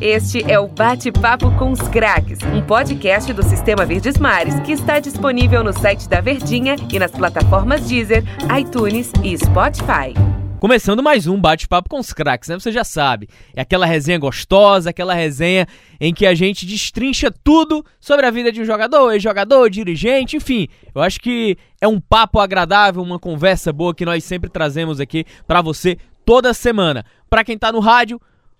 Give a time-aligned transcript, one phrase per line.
[0.00, 4.98] Este é o Bate-Papo com os Craques, um podcast do Sistema Verdes Mares que está
[4.98, 8.22] disponível no site da Verdinha e nas plataformas Deezer,
[8.58, 10.14] iTunes e Spotify.
[10.60, 12.58] Começando mais um bate-papo com os craques, né?
[12.58, 13.28] Você já sabe.
[13.54, 15.66] É aquela resenha gostosa, aquela resenha
[16.00, 20.68] em que a gente destrincha tudo sobre a vida de um jogador, ex-jogador, dirigente, enfim.
[20.94, 25.26] Eu acho que é um papo agradável, uma conversa boa que nós sempre trazemos aqui
[25.46, 27.04] para você toda semana.
[27.28, 28.18] Para quem tá no rádio,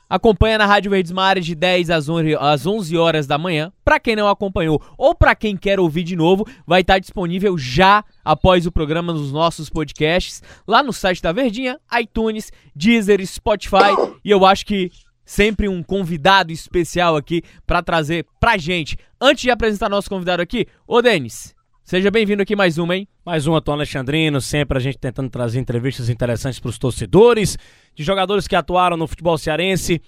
[0.08, 3.72] Acompanha na Rádio Verdes Mares de 10 às 11 horas da manhã.
[3.84, 8.04] Para quem não acompanhou ou para quem quer ouvir de novo, vai estar disponível já
[8.24, 13.94] após o programa nos nossos podcasts, lá no site da Verdinha, iTunes, Deezer, Spotify.
[14.24, 14.90] E eu acho que
[15.24, 18.96] sempre um convidado especial aqui para trazer pra gente.
[19.20, 21.53] Antes de apresentar nosso convidado aqui, ô Denis,
[21.84, 23.06] seja bem-vindo aqui mais uma, hein?
[23.24, 27.58] Mais uma, Tom Alexandrino, sempre a gente tentando trazer entrevistas interessantes para os torcedores
[27.94, 30.00] de jogadores que atuaram no futebol cearense,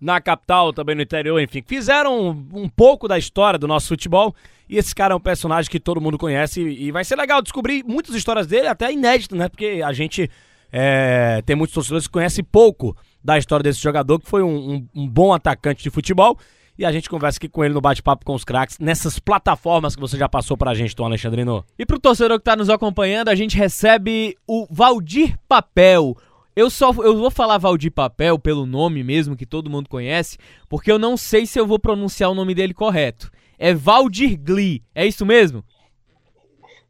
[0.00, 4.34] na capital, também no interior, enfim, fizeram um, pouco da história do nosso futebol.
[4.68, 7.84] E esse cara é um personagem que todo mundo conhece e vai ser legal descobrir
[7.84, 9.48] muitas histórias dele, até inédito, né?
[9.48, 10.28] Porque a gente
[10.72, 14.88] é, tem muitos torcedores que conhecem pouco da história desse jogador, que foi um, um,
[14.92, 16.36] um bom atacante de futebol.
[16.78, 20.00] E a gente conversa aqui com ele no bate-papo com os craques, nessas plataformas que
[20.00, 21.64] você já passou pra gente, Tom Alexandrino.
[21.78, 26.16] E pro torcedor que tá nos acompanhando, a gente recebe o Valdir Papel,
[26.54, 30.36] eu só eu vou falar Valdir Papel pelo nome mesmo que todo mundo conhece,
[30.68, 33.30] porque eu não sei se eu vou pronunciar o nome dele correto.
[33.58, 35.64] É Valdir Glee, é isso mesmo?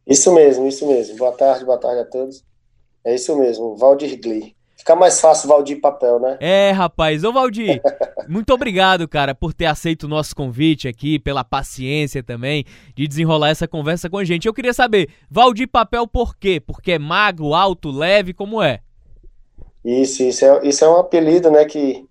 [0.05, 1.17] Isso mesmo, isso mesmo.
[1.17, 2.45] Boa tarde, boa tarde a todos.
[3.05, 4.57] É isso mesmo, Valdir Glee.
[4.83, 6.37] Fica mais fácil Valdir Papel, né?
[6.41, 7.23] É, rapaz.
[7.23, 7.81] Ô, Valdir,
[8.29, 13.51] muito obrigado, cara, por ter aceito o nosso convite aqui, pela paciência também de desenrolar
[13.51, 14.49] essa conversa com a gente.
[14.49, 16.59] Eu queria saber, Valdir Papel por quê?
[16.59, 18.81] Porque é magro, alto, leve, como é?
[19.85, 22.05] Isso, isso é, isso é um apelido, né, que,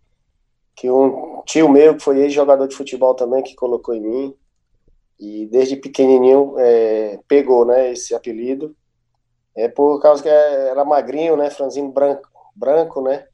[0.74, 4.36] que um tio meu, que foi ex-jogador de futebol também, que colocou em mim,
[5.20, 8.74] e desde pequenininho é, pegou, né, esse apelido,
[9.58, 13.26] é por causa que era magrinho, né, franzino branco, branco, né,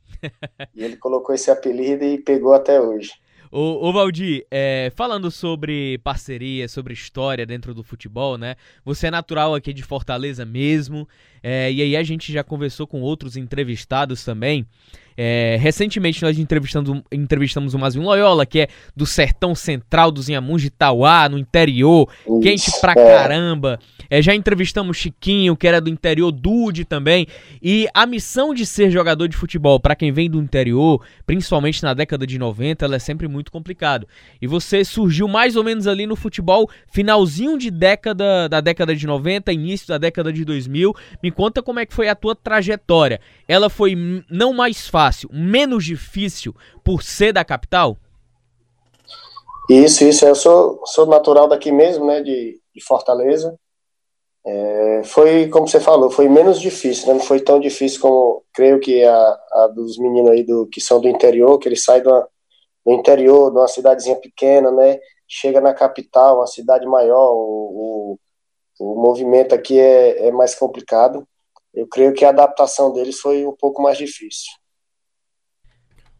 [0.75, 3.11] e ele colocou esse apelido e pegou até hoje.
[3.49, 8.55] Ô, ô Valdir, é, falando sobre parceria, sobre história dentro do futebol, né?
[8.83, 11.07] Você é natural aqui de Fortaleza mesmo,
[11.41, 14.65] é, e aí a gente já conversou com outros entrevistados também.
[15.19, 20.61] É, recentemente nós entrevistamos, entrevistamos o Mazinho Loyola, que é do sertão central dos Inhamuns
[20.61, 22.95] de Itauá, no interior, Isso, quente pra é.
[22.95, 23.79] caramba.
[24.11, 27.25] É, já entrevistamos Chiquinho, que era do interior, Dude também.
[27.61, 31.95] E a missão de ser jogador de futebol, para quem vem do interior, principalmente na
[31.95, 34.07] década de 90, ela é sempre muito complicado.
[34.39, 39.07] E você surgiu mais ou menos ali no futebol, finalzinho de década da década de
[39.07, 40.93] 90, início da década de 2000.
[41.23, 43.19] Me conta como é que foi a tua trajetória.
[43.47, 43.95] Ela foi
[44.29, 46.53] não mais fácil fácil, menos difícil
[46.83, 47.97] por ser da capital?
[49.69, 50.25] Isso, isso.
[50.25, 53.57] Eu sou, sou natural daqui mesmo, né, de, de Fortaleza.
[54.45, 57.13] É, foi, como você falou, foi menos difícil, né?
[57.13, 61.01] não foi tão difícil como, creio que a, a dos meninos aí do, que são
[61.01, 62.27] do interior, que eles saem do,
[62.85, 68.17] do interior, de uma cidadezinha pequena, né, chega na capital, uma cidade maior, o,
[68.79, 71.27] o, o movimento aqui é, é mais complicado.
[71.73, 74.53] Eu creio que a adaptação deles foi um pouco mais difícil.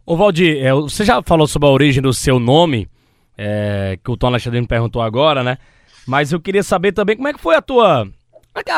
[0.08, 2.88] Ô Valdir, é, você já falou sobre a origem do seu nome,
[3.38, 5.58] é, que o Tom Alexandre me perguntou agora, né?
[6.08, 8.08] Mas eu queria saber também como é que foi a tua.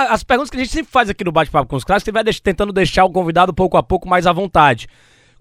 [0.09, 2.23] As perguntas que a gente sempre faz aqui no Bate-Papo com os Clássicos, você vai
[2.41, 4.87] tentando deixar o convidado pouco a pouco mais à vontade.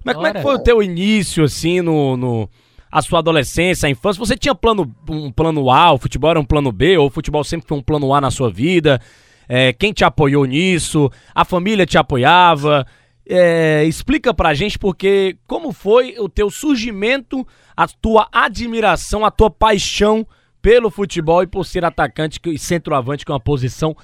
[0.03, 2.51] Como é, como é que foi o teu início, assim, no, no,
[2.93, 4.21] a sua adolescência, a infância?
[4.21, 7.43] Você tinha plano, um plano A, o futebol era um plano B, ou o futebol
[7.43, 9.01] sempre foi um plano A na sua vida?
[9.49, 11.11] É, quem te apoiou nisso?
[11.35, 12.87] A família te apoiava?
[13.31, 17.47] É, explica pra gente porque como foi o teu surgimento,
[17.77, 20.27] a tua admiração, a tua paixão
[20.63, 23.95] pelo futebol e por ser atacante e centroavante com uma posição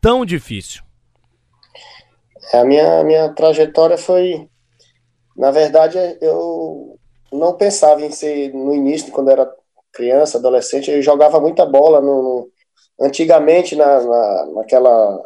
[0.00, 0.82] tão difícil.
[2.52, 4.48] É, a minha, minha trajetória foi,
[5.36, 6.98] na verdade, eu
[7.32, 9.50] não pensava em ser no início, quando era
[9.92, 12.50] criança, adolescente, eu jogava muita bola no
[13.00, 15.20] antigamente na, na, naquela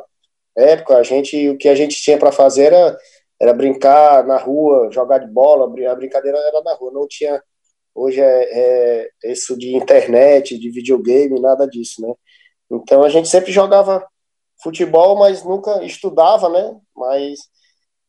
[0.57, 2.97] época a gente o que a gente tinha para fazer era
[3.41, 7.43] era brincar na rua, jogar de bola, a brincadeira era na rua, não tinha
[7.95, 12.15] hoje é, é, isso de internet, de videogame, nada disso, né?
[12.71, 14.07] Então a gente sempre jogava
[14.63, 16.77] futebol, mas nunca estudava, né?
[16.97, 17.39] Mas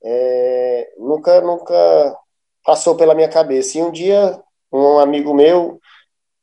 [0.04, 2.18] é, nunca, nunca
[2.64, 3.78] passou pela minha cabeça.
[3.78, 4.40] E um dia
[4.72, 5.80] um amigo meu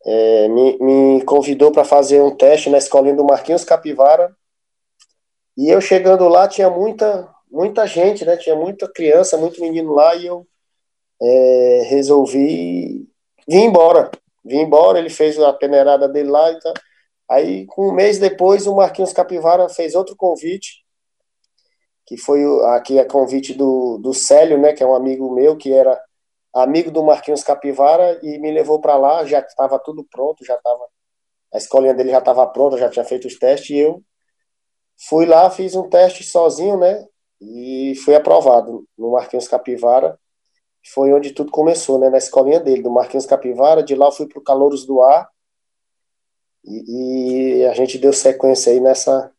[0.05, 4.35] é, me, me convidou para fazer um teste na escolinha do Marquinhos Capivara.
[5.57, 8.37] E eu chegando lá tinha muita muita gente, né?
[8.37, 10.47] Tinha muita criança, muito menino lá e eu
[11.21, 13.09] é, resolvi
[13.49, 14.11] vim embora.
[14.45, 16.75] Vim embora, ele fez a peneirada dele lá e tal.
[17.29, 20.85] Aí, um mês depois, o Marquinhos Capivara fez outro convite,
[22.07, 22.41] que foi
[22.77, 26.01] aqui a convite do, do Célio, né, que é um amigo meu, que era
[26.55, 30.87] amigo do Marquinhos Capivara, e me levou para lá, já estava tudo pronto, já estava
[31.53, 34.03] a escolinha dele já estava pronta, já tinha feito os testes, e eu
[35.09, 37.05] fui lá, fiz um teste sozinho, né,
[37.41, 40.19] e fui aprovado no Marquinhos Capivara,
[40.93, 44.27] foi onde tudo começou, né, na escolinha dele, do Marquinhos Capivara, de lá eu fui
[44.27, 45.29] para o Calouros do Ar,
[46.65, 49.31] e, e, a gente deu sequência aí nessa,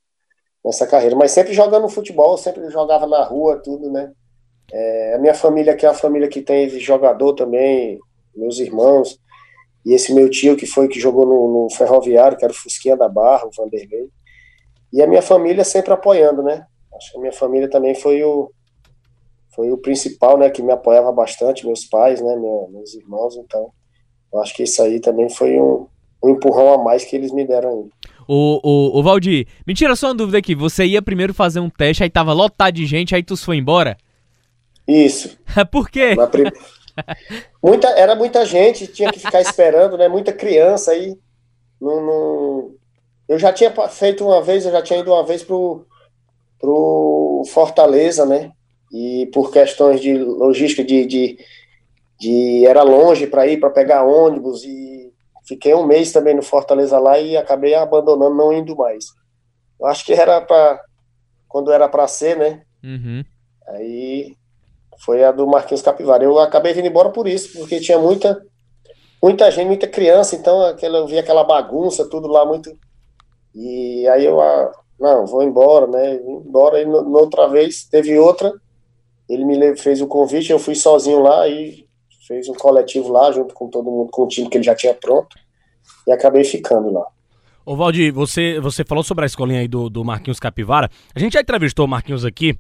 [0.64, 4.12] nessa carreira, mas sempre jogando futebol, sempre jogava na rua, tudo, né,
[4.72, 8.00] é, a minha família aqui é uma família que tem jogador também,
[8.36, 9.20] meus irmãos,
[9.86, 12.98] e esse meu tio que foi que jogou no, no Ferroviário, que era o Fusquinha
[12.98, 14.10] da Barra, o Vanderlei,
[14.92, 16.66] e a minha família sempre apoiando, né,
[16.98, 18.52] acho que a minha família também foi o,
[19.56, 22.36] foi o principal, né, que me apoiava bastante, meus pais, né,
[22.72, 23.72] meus irmãos, então
[24.32, 25.88] eu acho que isso aí também foi um,
[26.24, 27.90] um empurrão a mais que eles me deram aí.
[28.28, 31.70] O, o, o Valdir, me tira só uma dúvida aqui, você ia primeiro fazer um
[31.70, 33.98] teste, aí tava lotado de gente, aí tu foi embora?
[34.88, 35.38] Isso.
[35.72, 36.16] Por quê?
[36.30, 36.44] Prim...
[37.64, 41.18] muita, era muita gente, tinha que ficar esperando, né, muita criança aí,
[41.80, 42.72] não, não...
[43.30, 45.86] eu já tinha feito uma vez, eu já tinha ido uma vez pro,
[46.60, 48.52] pro Fortaleza, né,
[48.92, 51.38] e por questões de logística, de, de,
[52.20, 55.12] de era longe para ir, para pegar ônibus, e
[55.48, 59.06] fiquei um mês também no Fortaleza lá e acabei abandonando, não indo mais.
[59.80, 60.82] Eu acho que era para
[61.48, 62.64] quando era para ser, né?
[62.84, 63.24] Uhum.
[63.68, 64.36] Aí
[65.00, 66.24] foi a do Marquinhos Capivara.
[66.24, 68.42] Eu acabei vindo embora por isso, porque tinha muita
[69.22, 72.78] muita gente, muita criança, então aquela, eu via aquela bagunça, tudo lá muito.
[73.54, 76.18] E aí eu, ah, não, vou embora, né?
[76.18, 76.82] Vim embora.
[76.82, 78.54] E no, no outra vez teve outra
[79.30, 81.86] ele me fez o convite, eu fui sozinho lá e
[82.28, 84.94] fez um coletivo lá, junto com todo mundo, com o time que ele já tinha
[84.94, 85.36] pronto,
[86.06, 87.06] e acabei ficando lá.
[87.66, 90.90] Ô Valdir, você, você falou sobre a escolinha aí do, do Marquinhos Capivara.
[91.14, 92.58] A gente já entrevistou o Marquinhos aqui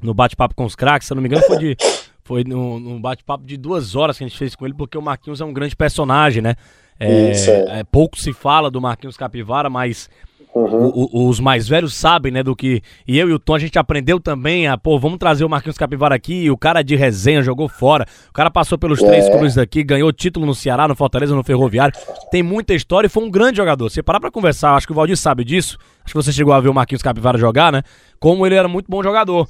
[0.00, 1.76] no bate-papo com os craques, se eu não me engano, foi de.
[2.28, 5.00] Foi num, num bate-papo de duas horas que a gente fez com ele, porque o
[5.00, 6.56] Marquinhos é um grande personagem, né?
[7.00, 7.78] É, Isso, é.
[7.78, 10.10] É, pouco se fala do Marquinhos Capivara, mas
[10.58, 10.92] Uhum.
[10.94, 12.82] O, os mais velhos sabem, né, do que.
[13.06, 15.78] E eu e o Tom, a gente aprendeu também a, pô, vamos trazer o Marquinhos
[15.78, 16.50] Capivara aqui.
[16.50, 18.04] O cara de resenha jogou fora.
[18.28, 19.06] O cara passou pelos é.
[19.06, 21.94] três clubes daqui, ganhou título no Ceará, no Fortaleza, no Ferroviário.
[22.30, 23.88] Tem muita história e foi um grande jogador.
[23.88, 25.78] Você parar pra conversar, acho que o Valdir sabe disso.
[26.04, 27.82] Acho que você chegou a ver o Marquinhos Capivara jogar, né?
[28.18, 29.48] Como ele era muito bom jogador.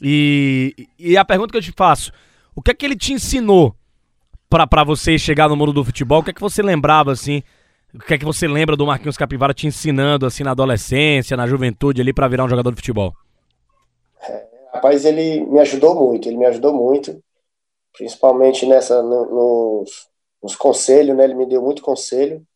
[0.00, 2.12] E, e a pergunta que eu te faço:
[2.54, 3.74] o que é que ele te ensinou
[4.48, 6.20] para você chegar no mundo do futebol?
[6.20, 7.42] O que é que você lembrava, assim?
[7.96, 11.46] O que é que você lembra do Marquinhos Capivara te ensinando assim na adolescência, na
[11.46, 13.14] juventude ali para virar um jogador de futebol?
[14.20, 17.18] É, rapaz, ele me ajudou muito, ele me ajudou muito,
[17.96, 20.08] principalmente nessa no, nos,
[20.42, 21.24] nos conselhos, né?
[21.24, 22.46] Ele me deu muito conselho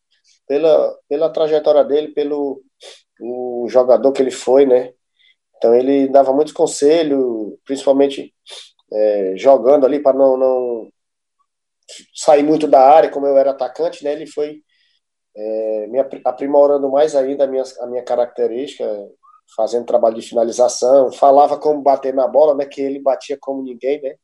[0.47, 2.61] pela pela trajetória dele, pelo
[3.19, 4.93] o jogador que ele foi, né?
[5.57, 8.31] Então ele dava muitos conselhos, principalmente
[8.93, 10.89] é, jogando ali para não, não
[12.13, 14.13] sair muito da área, como eu era atacante, né?
[14.13, 14.61] Ele foi
[15.35, 18.85] é, me aprimorando mais ainda a minha, a minha característica,
[19.55, 24.01] fazendo trabalho de finalização, falava como bater na bola, né, que ele batia como ninguém,
[24.01, 24.15] né,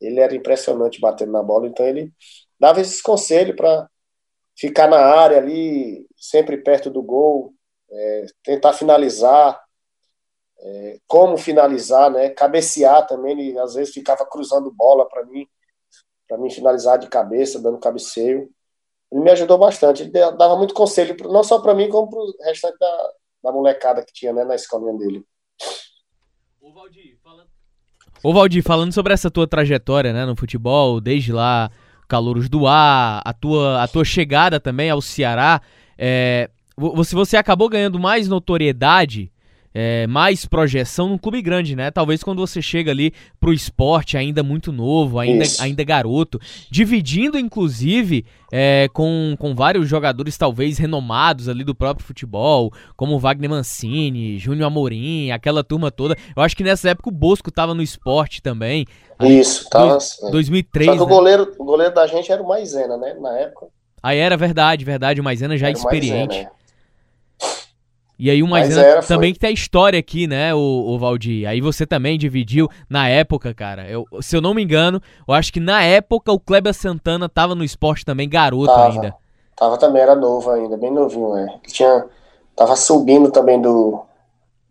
[0.00, 2.12] ele era impressionante batendo na bola, então ele
[2.58, 3.88] dava esses conselhos para
[4.56, 7.54] ficar na área ali, sempre perto do gol,
[7.90, 9.62] é, tentar finalizar,
[10.58, 15.46] é, como finalizar, né, cabecear também, ele às vezes ficava cruzando bola para mim,
[16.28, 18.50] para mim finalizar de cabeça, dando cabeceio,
[19.10, 20.02] ele me ajudou bastante.
[20.02, 23.10] Ele dava muito conselho, não só para mim, como para o restante da,
[23.44, 25.24] da molecada que tinha né, na escolinha dele.
[26.60, 27.48] Ô Valdir, falando...
[28.22, 31.70] Ô Valdir, falando sobre essa tua trajetória né, no futebol, desde lá,
[32.08, 35.60] Calouros do Ar, a tua, a tua chegada também ao Ceará,
[35.98, 39.32] é, você, você acabou ganhando mais notoriedade
[39.78, 41.90] é, mais projeção num clube grande, né?
[41.90, 46.40] Talvez quando você chega ali pro esporte ainda muito novo, ainda, ainda garoto,
[46.70, 53.50] dividindo inclusive é, com, com vários jogadores talvez renomados ali do próprio futebol, como Wagner
[53.50, 56.16] Mancini, Júnior Amorim, aquela turma toda.
[56.34, 58.86] Eu acho que nessa época o Bosco tava no esporte também.
[59.20, 59.98] Isso, tava.
[60.30, 60.86] 2003.
[60.86, 61.04] Só que né?
[61.04, 63.14] o, goleiro, o goleiro da gente era o Maisena, né?
[63.20, 63.66] Na época.
[64.02, 66.34] Aí era verdade, verdade, o Maisena já era experiente.
[66.34, 66.65] Maisena, é.
[68.18, 71.46] E aí o Maisena era, também que tem a história aqui, né, o, o Valdir.
[71.46, 73.86] Aí você também dividiu na época, cara.
[73.88, 77.54] Eu, se eu não me engano, eu acho que na época o Kleber Santana tava
[77.54, 79.14] no esporte também, garoto tava, ainda.
[79.54, 81.58] Tava também, era novo ainda, bem novinho, é.
[81.66, 82.06] Tinha,
[82.54, 84.00] tava subindo também do,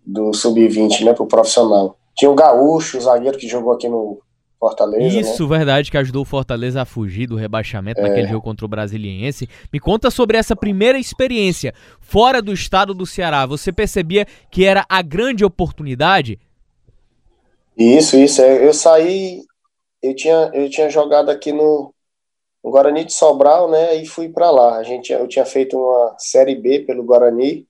[0.05, 1.97] do sub-20, né, pro profissional.
[2.15, 4.19] Tinha o Gaúcho, o zagueiro que jogou aqui no
[4.65, 5.19] Fortaleza.
[5.19, 5.57] Isso, né?
[5.57, 8.03] verdade, que ajudou o Fortaleza a fugir do rebaixamento é.
[8.03, 9.47] naquele jogo contra o Brasiliense.
[9.71, 13.45] Me conta sobre essa primeira experiência fora do estado do Ceará.
[13.45, 16.39] Você percebia que era a grande oportunidade?
[17.77, 18.41] Isso, isso.
[18.41, 19.43] Eu saí,
[20.01, 21.93] eu tinha, eu tinha jogado aqui no,
[22.63, 23.95] no Guarani de Sobral, né?
[23.97, 24.77] E fui para lá.
[24.77, 27.67] A gente, eu tinha feito uma série B pelo Guarani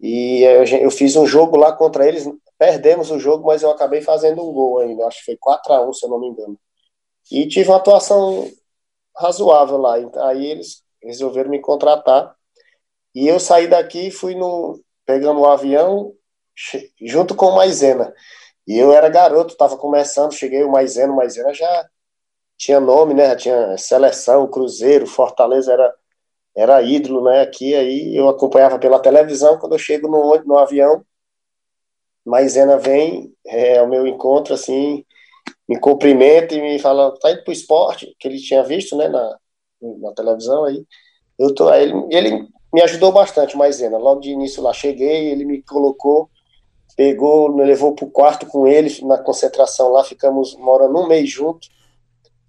[0.00, 4.00] e eu, eu fiz um jogo lá contra eles Perdemos o jogo, mas eu acabei
[4.00, 5.06] fazendo um gol ainda.
[5.06, 6.58] Acho que foi 4 a 1 se eu não me engano.
[7.30, 8.50] E tive uma atuação
[9.16, 9.94] razoável lá.
[10.28, 12.34] Aí eles resolveram me contratar.
[13.14, 16.12] E eu saí daqui e fui no, pegando o um avião
[17.00, 18.12] junto com o Maisena.
[18.66, 21.88] E eu era garoto, estava começando, cheguei o Maisena, o Maisena já
[22.58, 23.28] tinha nome, né?
[23.28, 25.94] Já tinha seleção, Cruzeiro, Fortaleza era
[26.56, 27.42] era ídolo, né?
[27.42, 29.58] Aqui aí eu acompanhava pela televisão.
[29.58, 31.04] Quando eu chego no, no avião,
[32.26, 35.04] Maisena vem é, ao meu encontro, assim,
[35.68, 39.38] me cumprimenta e me fala, tá indo pro esporte, que ele tinha visto, né, na,
[39.80, 40.84] na televisão aí.
[41.38, 43.96] Eu tô, aí ele, ele me ajudou bastante, Maisena.
[43.96, 46.28] Logo de início lá cheguei, ele me colocou,
[46.96, 51.68] pegou, me levou pro quarto com ele, na concentração lá, ficamos morando um mês junto.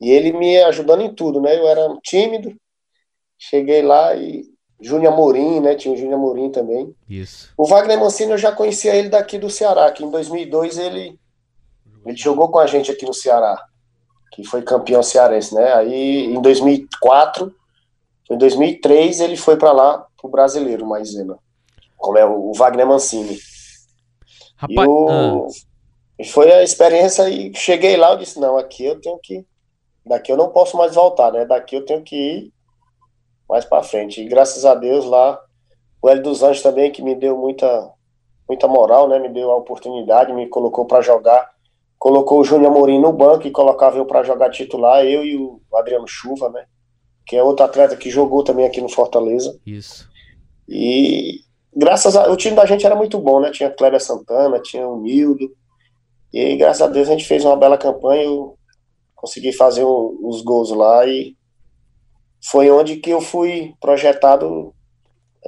[0.01, 1.55] E ele me ajudando em tudo, né?
[1.57, 2.55] Eu era tímido,
[3.38, 4.43] cheguei lá e
[4.79, 5.75] Júnior Amorim, né?
[5.75, 6.96] Tinha o Júnior Amorim também.
[7.10, 7.51] Isso.
[7.57, 11.19] O Wagner Mancini eu já conhecia ele daqui do Ceará, que em 2002 ele,
[12.05, 13.60] ele jogou com a gente aqui no Ceará,
[14.31, 15.74] que foi campeão cearense, né?
[15.74, 17.53] Aí em 2004,
[18.29, 21.38] em 2003 ele foi para lá pro brasileiro, Maisena,
[21.96, 23.39] como é o Wagner Mancini.
[24.55, 25.48] Rapaz, e o,
[26.19, 26.24] ah.
[26.25, 29.46] foi a experiência e cheguei lá, eu disse, não, aqui eu tenho que,
[30.05, 31.46] daqui eu não posso mais voltar, né?
[31.46, 32.53] Daqui eu tenho que ir
[33.50, 34.22] mais para frente.
[34.22, 35.39] E graças a Deus lá,
[36.01, 37.92] o Hélio dos Anjos também, que me deu muita,
[38.48, 39.20] muita moral, né?
[39.20, 41.50] Me deu a oportunidade, me colocou para jogar.
[41.98, 45.60] Colocou o Júnior Amorim no banco e colocava eu para jogar titular, eu e o
[45.74, 46.66] Adriano Chuva, né?
[47.25, 49.60] Que é outro atleta que jogou também aqui no Fortaleza.
[49.66, 50.08] Isso.
[50.68, 51.42] E
[51.75, 53.51] graças a o time da gente era muito bom, né?
[53.51, 55.50] Tinha Cléber Santana, tinha o Nildo.
[56.32, 58.58] E graças a Deus a gente fez uma bela campanha, eu
[59.16, 61.37] consegui fazer os gols lá e
[62.41, 64.74] foi onde que eu fui projetado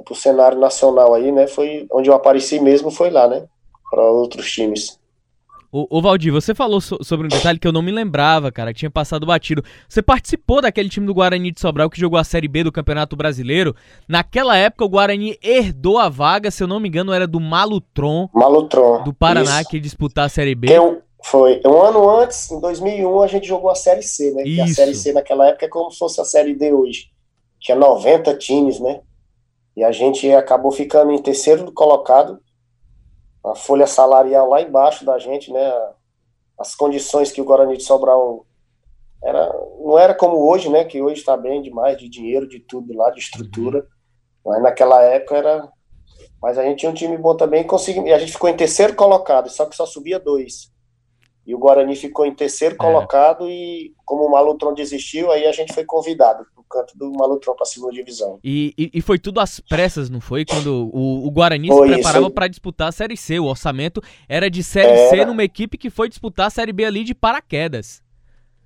[0.04, 1.46] para o cenário nacional aí, né?
[1.46, 3.44] Foi onde eu apareci mesmo, foi lá, né?
[3.90, 5.00] Para outros times.
[5.72, 8.80] Ô, Valdir, você falou so sobre um detalhe que eu não me lembrava, cara, que
[8.80, 9.62] tinha passado batido.
[9.88, 13.14] Você participou daquele time do Guarani de Sobral que jogou a Série B do Campeonato
[13.14, 13.74] Brasileiro.
[14.08, 18.28] Naquela época, o Guarani herdou a vaga, se eu não me engano, era do Malutron.
[18.34, 19.04] Malutron.
[19.04, 19.70] Do Paraná, isso.
[19.70, 20.66] que ia disputar a Série B.
[20.76, 21.60] Eu, foi.
[21.64, 24.42] Um ano antes, em 2001, a gente jogou a Série C, né?
[24.42, 27.06] Que a Série C naquela época é como se fosse a Série D hoje.
[27.60, 29.00] Tinha 90 times, né?
[29.76, 32.40] E a gente acabou ficando em terceiro colocado.
[33.44, 35.72] A folha salarial lá embaixo da gente, né?
[36.58, 38.44] As condições que o Guarani de Sobral
[39.22, 40.84] era, não era como hoje, né?
[40.84, 43.86] Que hoje está bem demais de dinheiro, de tudo lá, de estrutura.
[44.44, 45.68] Mas naquela época era.
[46.42, 48.96] Mas a gente tinha um time bom também e, e a gente ficou em terceiro
[48.96, 50.70] colocado, só que só subia dois.
[51.46, 52.78] E o Guarani ficou em terceiro é.
[52.78, 57.54] colocado e como o Malutron desistiu, aí a gente foi convidado pro canto do Malutron
[57.54, 58.38] para a segunda divisão.
[58.44, 60.44] E, e, e, foi tudo às pressas, não foi?
[60.44, 63.40] Quando o, o Guarani foi se preparava para disputar a Série C.
[63.40, 65.10] O orçamento era de Série era.
[65.10, 68.02] C numa equipe que foi disputar a Série B ali de paraquedas.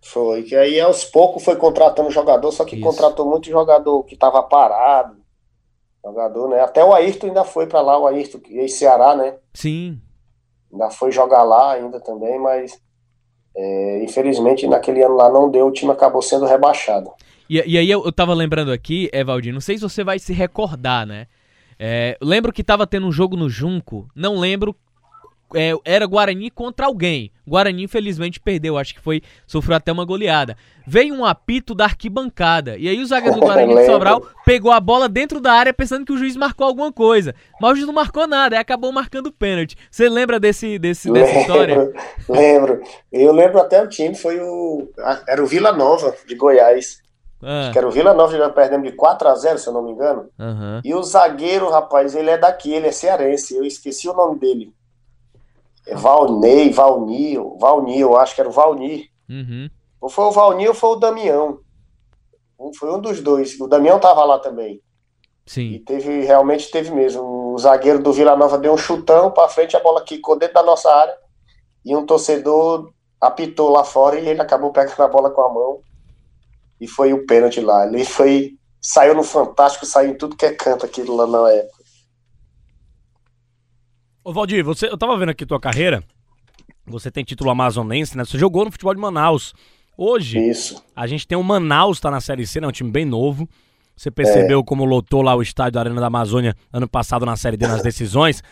[0.02, 2.84] Foi, que aí aos poucos foi contratando jogador, só que Isso.
[2.84, 5.16] contratou muito jogador que estava parado.
[6.04, 6.60] Jogador, né?
[6.60, 9.36] Até o Ayrton ainda foi para lá, o Ayrton, ex-Ceará, né?
[9.54, 9.98] Sim
[10.74, 12.78] ainda foi jogar lá ainda também, mas
[13.56, 17.10] é, infelizmente naquele ano lá não deu, o time acabou sendo rebaixado.
[17.48, 20.32] E, e aí eu, eu tava lembrando aqui, Evaldinho, não sei se você vai se
[20.32, 21.26] recordar, né?
[21.78, 24.74] É, lembro que tava tendo um jogo no Junco, não lembro
[25.54, 27.30] é, era Guarani contra alguém.
[27.46, 28.76] Guarani, infelizmente, perdeu.
[28.76, 29.22] Acho que foi.
[29.46, 30.56] Sofreu até uma goleada.
[30.86, 32.76] Veio um apito da arquibancada.
[32.76, 36.04] E aí o zagueiro do Guarani de Sobral pegou a bola dentro da área pensando
[36.04, 37.34] que o juiz marcou alguma coisa.
[37.60, 39.76] Mas o juiz não marcou nada, aí acabou marcando pênalti.
[39.90, 41.92] Você lembra desse, desse, dessa lembro, história?
[42.28, 42.82] Lembro.
[43.12, 44.88] Eu lembro até o time, foi o.
[45.28, 47.02] Era o Vila Nova, de Goiás.
[47.42, 47.70] Ah.
[47.70, 49.92] Que era o Vila Nova, já perdemos de 4 a 0 se eu não me
[49.92, 50.30] engano.
[50.38, 50.80] Uhum.
[50.82, 53.54] E o zagueiro, rapaz, ele é daqui, ele é cearense.
[53.54, 54.72] Eu esqueci o nome dele.
[55.86, 59.08] É Valnei, Valnil, Valnil, acho que era o Valnir.
[59.28, 59.68] Uhum.
[60.00, 61.58] Ou foi o Valnir ou foi o Damião.
[62.78, 63.58] Foi um dos dois.
[63.60, 64.80] O Damião tava lá também.
[65.46, 65.72] Sim.
[65.72, 67.22] E teve, realmente teve mesmo.
[67.22, 70.62] O zagueiro do Vila Nova deu um chutão para frente, a bola quicou dentro da
[70.62, 71.16] nossa área.
[71.84, 75.80] E um torcedor apitou lá fora e ele acabou pegando a bola com a mão.
[76.80, 77.86] E foi o pênalti lá.
[77.86, 78.52] Ele foi.
[78.80, 81.83] Saiu no Fantástico, saiu em tudo que é canto aquilo lá na época.
[84.24, 86.02] Ô Valdir, você, eu tava vendo aqui tua carreira
[86.86, 88.24] Você tem título amazonense, né?
[88.24, 89.54] Você jogou no futebol de Manaus.
[89.96, 90.82] Hoje, Isso.
[90.96, 92.66] a gente tem o Manaus, tá na Série C, né?
[92.66, 93.48] Um time bem novo.
[93.96, 94.62] Você percebeu É.
[94.64, 97.82] como lotou lá o estádio da Arena da Amazônia ano passado na Série D nas
[97.82, 98.42] decisões.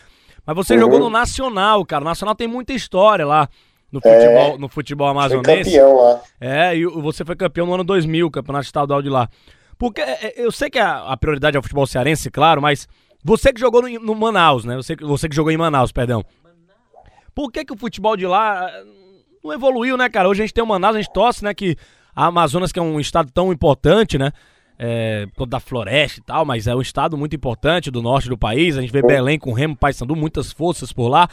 [0.45, 0.79] Mas você Uhum.
[0.79, 2.01] jogou no Nacional, cara.
[2.03, 3.49] O Nacional tem muita história lá
[3.91, 4.09] no É.
[4.19, 5.71] futebol, no futebol Foi amazonense.
[5.71, 6.21] campeão lá.
[6.39, 9.27] É, e você foi campeão no ano 2000, campeonato estadual de lá.
[9.77, 12.87] Porque é, é, eu sei que a, a prioridade é o futebol cearense, claro, mas
[13.23, 14.75] você que jogou no, no Manaus, né?
[14.75, 16.23] Você, que- você que jogou em Manaus, perdão.
[17.35, 18.83] Por que, que o futebol de lá eh,
[19.43, 20.29] não evoluiu, né, cara?
[20.29, 21.75] Hoje a gente tem o Manaus, a gente torce, né, que
[22.15, 24.31] a Amazonas, que é um estado tão importante, né?
[24.77, 28.75] É, da floresta e tal, mas é um estado muito importante do norte do país.
[28.75, 31.29] A gente vê Belém com Remo, Paysandu, muitas forças por lá.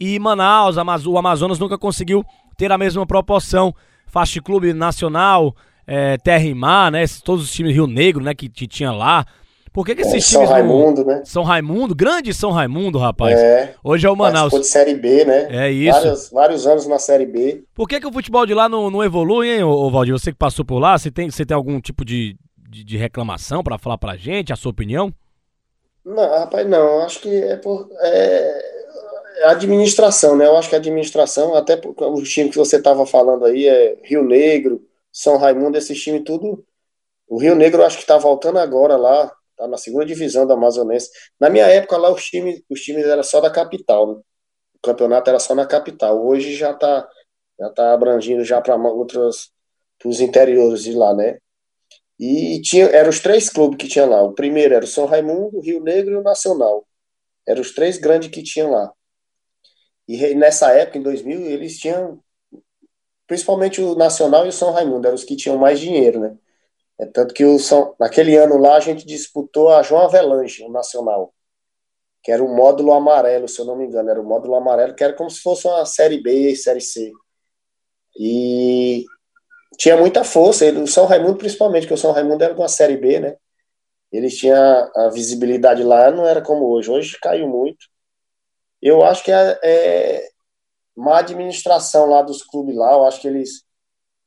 [0.00, 0.76] E Manaus,
[1.06, 2.24] o Amazonas nunca conseguiu
[2.56, 3.74] ter a mesma proporção.
[4.06, 5.54] Fast Clube Nacional,
[5.86, 7.04] é, Terra e Mar, né?
[7.22, 8.34] Todos os times Rio Negro, né?
[8.34, 9.26] Que, que tinha lá.
[9.72, 10.48] Por que, que esses São times.
[10.48, 11.22] não- Raimundo, né?
[11.24, 13.38] São Raimundo, grande São Raimundo, rapaz.
[13.38, 13.74] É.
[13.82, 14.52] Hoje é o Manaus.
[14.52, 15.46] De Série B, né?
[15.50, 15.92] É isso.
[16.00, 17.62] Vários, vários anos na Série B.
[17.74, 20.12] Por que, que o futebol de lá não, não evolui, hein, ô, Valdir?
[20.12, 22.36] Você que passou por lá, você tem, você tem algum tipo de,
[22.68, 25.12] de, de reclamação pra falar pra gente, a sua opinião?
[26.04, 27.00] Não, rapaz, não.
[27.02, 27.88] Acho que é por.
[28.00, 28.62] É,
[29.40, 30.46] é administração, né?
[30.46, 33.96] Eu acho que a administração, até porque os times que você estava falando aí, é
[34.02, 34.80] Rio Negro,
[35.12, 36.64] São Raimundo, esses times tudo.
[37.28, 40.54] O Rio Negro eu acho que está voltando agora lá, tá na segunda divisão da
[40.54, 41.10] Amazonense.
[41.38, 44.22] Na minha época lá, os times, os times eram só da capital, né?
[44.74, 46.24] O campeonato era só na capital.
[46.24, 47.08] Hoje já está
[47.58, 49.50] já tá abrangindo já para outros
[50.04, 51.38] os interiores de lá, né?
[52.18, 54.22] E tinha, eram os três clubes que tinha lá.
[54.22, 56.86] O primeiro era o São Raimundo, o Rio Negro e o Nacional.
[57.46, 58.92] Eram os três grandes que tinham lá.
[60.06, 62.20] E nessa época, em 2000, eles tinham,
[63.26, 66.36] principalmente o Nacional e o São Raimundo, eram os que tinham mais dinheiro, né?
[66.98, 70.70] É tanto que o São, naquele ano lá a gente disputou a João Avelange, o
[70.70, 71.32] Nacional,
[72.22, 75.04] que era o módulo amarelo, se eu não me engano, era o módulo amarelo, que
[75.04, 77.12] era como se fosse uma Série B, Série C.
[78.18, 79.04] E
[79.78, 82.96] tinha muita força, ele, o São Raimundo principalmente, porque o São Raimundo era uma Série
[82.96, 83.36] B, né?
[84.10, 86.90] Eles tinham a visibilidade lá, não era como hoje.
[86.90, 87.86] Hoje caiu muito.
[88.80, 90.28] Eu acho que é, é
[90.96, 93.64] má administração lá dos clubes lá, eu acho que eles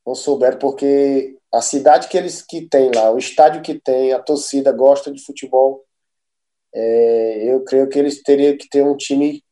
[0.06, 4.18] não souberam, porque a cidade que eles que tem lá, o estádio que tem, a
[4.20, 5.84] torcida gosta de futebol,
[6.74, 9.44] é, eu creio que eles teriam que ter um time,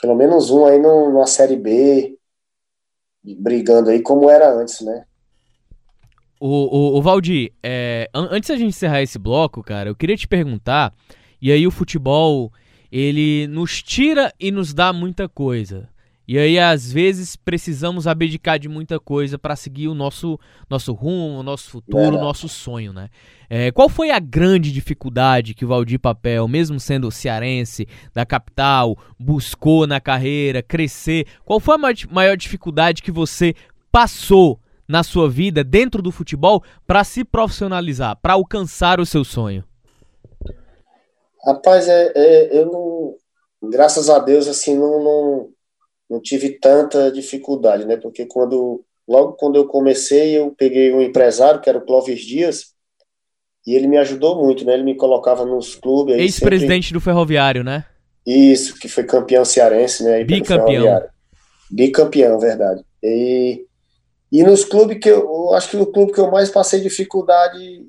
[0.00, 2.18] pelo menos um aí numa Série B,
[3.22, 5.04] brigando aí como era antes, né?
[6.40, 10.16] O, o, o Valdir, é, an- antes da gente encerrar esse bloco, cara, eu queria
[10.16, 10.94] te perguntar,
[11.40, 12.52] e aí o futebol,
[12.92, 15.88] ele nos tira e nos dá muita coisa.
[16.28, 20.38] E aí, às vezes, precisamos abdicar de muita coisa para seguir o nosso,
[20.68, 23.08] nosso rumo, o nosso futuro, o nosso sonho, né?
[23.48, 28.94] É, qual foi a grande dificuldade que o Valdir Papel, mesmo sendo cearense, da capital,
[29.18, 31.26] buscou na carreira, crescer?
[31.46, 33.54] Qual foi a ma- maior dificuldade que você
[33.90, 39.64] passou na sua vida dentro do futebol para se profissionalizar, para alcançar o seu sonho?
[41.42, 43.70] Rapaz, é, é, eu não.
[43.70, 45.48] Graças a Deus, assim, não, não,
[46.08, 47.96] não tive tanta dificuldade, né?
[47.96, 52.74] Porque quando, logo quando eu comecei, eu peguei um empresário, que era o Clóvis Dias,
[53.66, 54.74] e ele me ajudou muito, né?
[54.74, 56.16] Ele me colocava nos clubes.
[56.16, 57.84] Ex-presidente do Ferroviário, né?
[58.24, 60.22] sempre- Isso, que foi campeão cearense, né?
[60.24, 60.84] Bicampeão.
[61.70, 62.82] Bicampeão, verdade.
[63.02, 63.66] E,
[64.32, 67.86] e nos clubes que eu, eu acho que no clube que eu mais passei dificuldade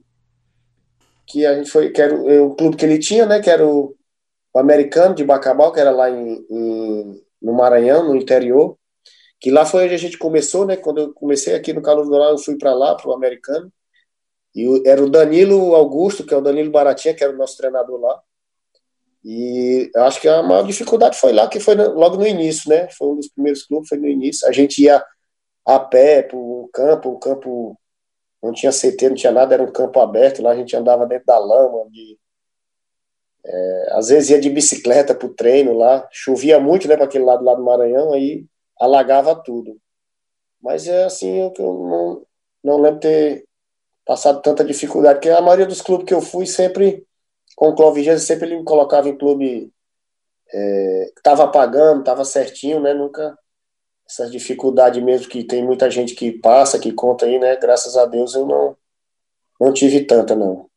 [1.25, 3.65] que a gente foi, que era o, o clube que ele tinha, né, que era
[3.65, 3.95] o,
[4.53, 8.78] o americano de Bacabal, que era lá em, em- no Maranhão, no interior,
[9.39, 12.10] que lá foi onde a gente começou, né, quando eu comecei aqui no Calor do
[12.10, 13.71] Dourado, eu fui para lá, para o americano,
[14.54, 17.99] e era o Danilo Augusto, que é o Danilo Baratinha, que era o nosso treinador
[17.99, 18.21] lá,
[19.23, 23.08] e acho que a maior dificuldade foi lá, que foi logo no início, né, foi
[23.10, 25.04] um dos primeiros clubes, foi no início, a gente ia
[25.65, 27.80] a pé para o campo, o campo
[28.43, 31.25] não tinha CT, não tinha nada, era um campo aberto, lá a gente andava dentro
[31.25, 32.17] da lama, de,
[33.45, 37.25] é, às vezes ia de bicicleta para o treino lá, chovia muito, né, para aquele
[37.25, 38.45] lado lá do Maranhão, aí
[38.80, 39.78] alagava tudo.
[40.62, 42.25] Mas é assim, eu, eu não,
[42.63, 43.45] não lembro ter
[44.06, 47.06] passado tanta dificuldade, porque a maioria dos clubes que eu fui sempre,
[47.56, 49.71] com o Clóvis sempre ele me colocava em clube
[50.52, 53.38] é, estava pagando, estava certinho, né, nunca
[54.10, 57.56] essas dificuldades mesmo que tem muita gente que passa, que conta aí, né?
[57.58, 58.75] Graças a Deus eu não,
[59.62, 60.68] não tive tanta, não.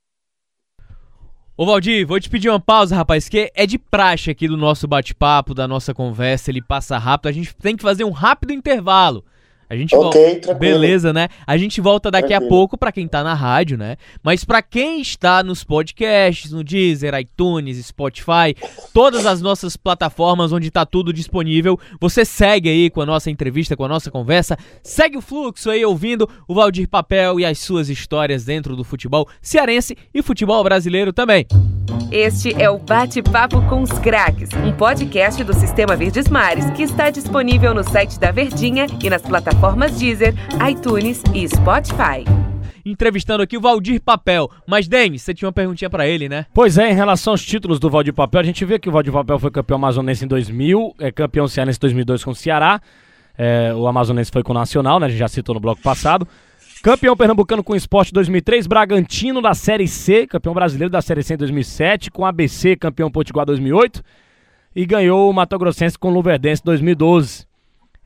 [1.63, 4.89] Ô Valdir, vou te pedir uma pausa, rapaz, que é de praxe aqui do nosso
[4.89, 9.25] bate-papo, da nossa conversa, ele passa rápido, a gente tem que fazer um rápido intervalo.
[9.73, 10.53] A gente Ok, volta.
[10.53, 11.29] Beleza, né?
[11.47, 12.49] A gente volta daqui a Tranquilo.
[12.51, 13.97] pouco pra quem tá na rádio, né?
[14.23, 18.55] Mas pra quem está nos podcasts, no Deezer, iTunes, Spotify,
[18.93, 23.75] todas as nossas plataformas onde tá tudo disponível, você segue aí com a nossa entrevista,
[23.75, 27.89] com a nossa conversa, segue o fluxo aí ouvindo o Valdir Papel e as suas
[27.89, 31.47] histórias dentro do futebol cearense e futebol brasileiro também.
[32.13, 37.09] Este é o Bate-Papo com os Craques, um podcast do Sistema Verdes Mares que está
[37.09, 40.35] disponível no site da Verdinha e nas plataformas Deezer,
[40.71, 42.23] iTunes e Spotify.
[42.85, 44.51] Entrevistando aqui o Valdir Papel.
[44.67, 46.45] Mas, Denis, você tinha uma perguntinha pra ele, né?
[46.53, 49.11] Pois é, em relação aos títulos do Valdir Papel, a gente vê que o Valdir
[49.11, 52.79] Papel foi campeão amazonense em 2000, é campeão cearense em 2002 com o Ceará,
[53.39, 56.29] é, o amazonense foi com o Nacional, né, a gente já citou no bloco passado.
[56.83, 61.35] Campeão pernambucano com Esporte em 2003, Bragantino da Série C, campeão brasileiro da Série C
[61.35, 64.03] em 2007, com ABC, campeão Potiguar 2008,
[64.75, 67.47] e ganhou o Mato Grossense com o Luverdense em 2012.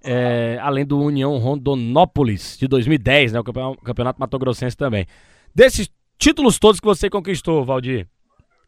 [0.04, 5.06] É, além do União Rondonópolis de 2010, né, o campeão- campeonato Mato Grossense também.
[5.54, 8.06] Desses títulos todos que você conquistou, Valdir,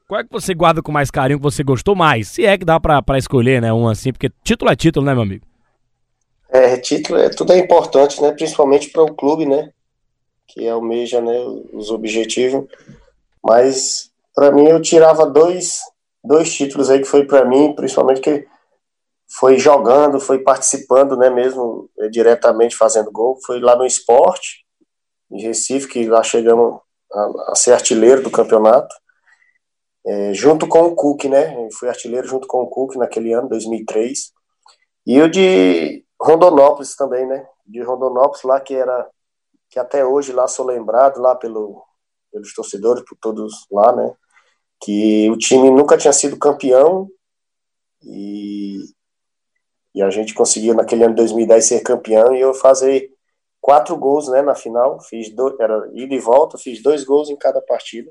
[0.08, 2.28] qual é que você guarda com mais carinho, que você gostou mais?
[2.28, 5.22] Se é que dá pra escolher, né, um assim, porque título é título, né, meu
[5.22, 5.44] amigo?
[6.50, 8.32] É, título, é, tudo é importante, né?
[8.32, 9.68] Principalmente para o clube, né?
[10.48, 11.38] Que almeja, né,
[11.72, 12.66] os objetivos.
[13.42, 15.80] Mas para mim eu tirava dois,
[16.24, 18.46] dois títulos aí que foi para mim, principalmente que
[19.30, 23.38] foi jogando, foi participando, né, mesmo é, diretamente fazendo gol.
[23.44, 24.64] Foi lá no esporte,
[25.30, 26.80] em Recife, que lá chegamos
[27.12, 28.94] a, a ser artilheiro do campeonato.
[30.06, 31.54] É, junto com o Cook, né?
[31.54, 34.32] Eu fui artilheiro junto com o Cook naquele ano, 2003.
[35.06, 37.46] E o de Rondonópolis também, né?
[37.66, 39.06] De Rondonópolis lá que era
[39.70, 41.84] que até hoje lá sou lembrado lá pelo,
[42.32, 44.14] pelos torcedores, por todos lá, né?
[44.80, 47.08] Que o time nunca tinha sido campeão
[48.02, 48.78] e,
[49.94, 53.10] e a gente conseguiu naquele ano de 2010 ser campeão e eu fazer
[53.60, 54.42] quatro gols, né?
[54.42, 58.10] Na final, fiz dois, era ida e volta, fiz dois gols em cada partida.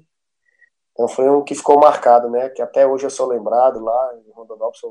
[0.92, 2.50] Então foi um que ficou marcado, né?
[2.50, 4.82] Que até hoje eu sou lembrado lá em Rondonópolis,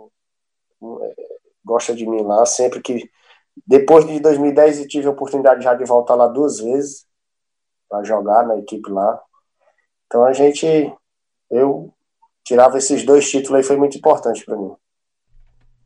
[1.03, 1.15] é,
[1.65, 3.11] gosta de mim lá, sempre que
[3.67, 7.07] depois de 2010 eu tive a oportunidade já de voltar lá duas vezes
[7.89, 9.21] para jogar na equipe lá.
[10.07, 10.67] Então a gente
[11.51, 11.93] eu
[12.45, 14.75] tirava esses dois títulos aí foi muito importante para mim.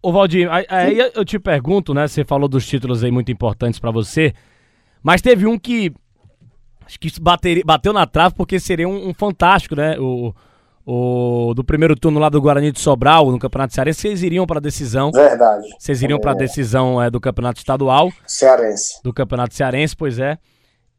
[0.03, 0.67] Ô Valdir, aí-
[1.15, 2.09] eu te pergunto, né?
[2.09, 4.33] Você falou dos títulos aí muito importantes pra você,
[5.03, 5.93] mas teve um que
[6.87, 7.11] acho que
[7.65, 9.99] bateu na trave porque seria um, um fantástico, né?
[9.99, 10.35] O,
[10.93, 14.59] o do primeiro turno lá do Guarani de Sobral no Campeonato Cearense, vocês iriam pra
[14.59, 15.69] decisão, Verdade.
[15.79, 16.35] vocês iriam pra É.
[16.35, 19.01] decisão é, do Campeonato Estadual, Cearense.
[19.05, 20.37] do Campeonato Cearense, pois é.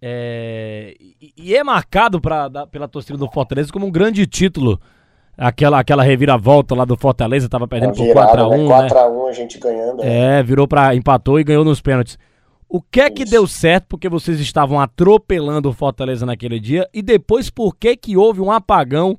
[0.02, 4.80] É, e, e é marcado pra, da- pela torcida do Fortaleza como um grande título.
[5.38, 8.82] Aquela, aquela reviravolta lá do Fortaleza, tava perdendo A por virada, 4x1, né?
[8.84, 8.90] né?
[8.90, 9.98] 4x1 a gente ganhando.
[10.04, 10.40] né?
[10.40, 10.94] É, virou pra.
[10.96, 12.18] empatou e ganhou nos pênaltis.
[12.68, 13.32] O que é que Isso.
[13.32, 16.88] deu certo porque vocês estavam atropelando o Fortaleza naquele dia?
[16.94, 19.18] E depois por que que houve um apagão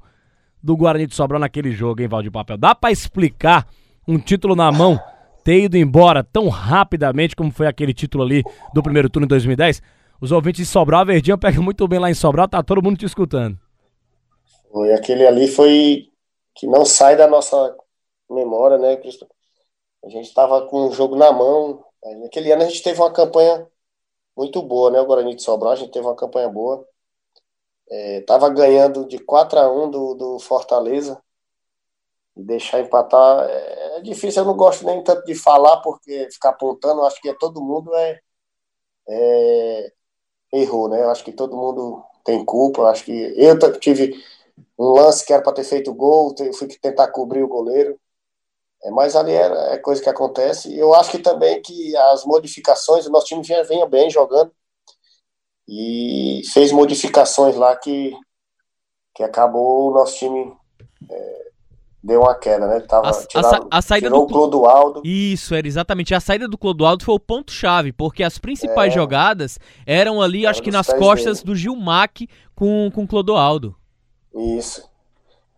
[0.62, 2.56] do Guarani de Sobral naquele jogo, hein, Valdir Papel?
[2.56, 3.66] Dá pra explicar
[4.06, 4.98] um título na mão
[5.42, 9.82] ter ido embora tão rapidamente como foi aquele título ali do primeiro turno em 2010?
[10.20, 12.96] Os ouvintes de Sobral, a Verdinha pega muito bem lá em Sobral, tá todo mundo
[12.96, 13.58] te escutando.
[14.70, 16.08] Foi aquele ali foi
[16.54, 17.76] que não sai da nossa
[18.30, 18.98] memória, né?
[20.04, 21.84] A gente estava com o jogo na mão.
[22.20, 23.66] Naquele ano a gente teve uma campanha
[24.36, 25.00] muito boa, né?
[25.00, 26.86] O Guarani de Sobral, a gente teve uma campanha boa.
[27.94, 31.20] É, tava ganhando de 4 a 1 do, do Fortaleza.
[32.36, 36.50] E deixar empatar é, é difícil, eu não gosto nem tanto de falar, porque ficar
[36.50, 38.20] apontando, eu acho que é, todo mundo é,
[39.08, 39.92] é
[40.52, 41.02] errou, né?
[41.02, 42.82] Eu acho que todo mundo tem culpa.
[42.82, 44.14] Eu acho que eu tive
[44.78, 47.98] um lance que era para ter feito gol, te- fui tentar cobrir o goleiro.
[48.84, 50.76] É, mas ali era, é coisa que acontece.
[50.78, 54.52] Eu acho que também que as modificações, o nosso time vinha, vinha bem jogando
[55.68, 58.12] e fez modificações lá que,
[59.14, 60.52] que acabou o nosso time
[61.10, 61.42] é,
[62.02, 62.80] deu uma queda, né?
[62.80, 65.02] Tava, A- a tiraram- a saída do Clodoaldo.
[65.04, 66.14] Isso, era exatamente.
[66.14, 68.96] A saída do Clodoaldo foi o ponto-chave, porque as principais É.
[68.96, 71.46] jogadas eram ali, acho que nas costas dele.
[71.46, 73.76] do Gilmac com, com o Clodoaldo.
[74.34, 74.90] Isso.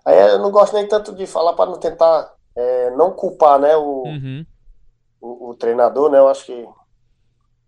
[0.04, 3.74] Aí eu não gosto nem tanto de falar para não tentar é, não culpar, né,
[3.76, 4.46] o, Uhum.
[5.20, 6.18] o, o treinador, né?
[6.18, 6.68] Eu acho que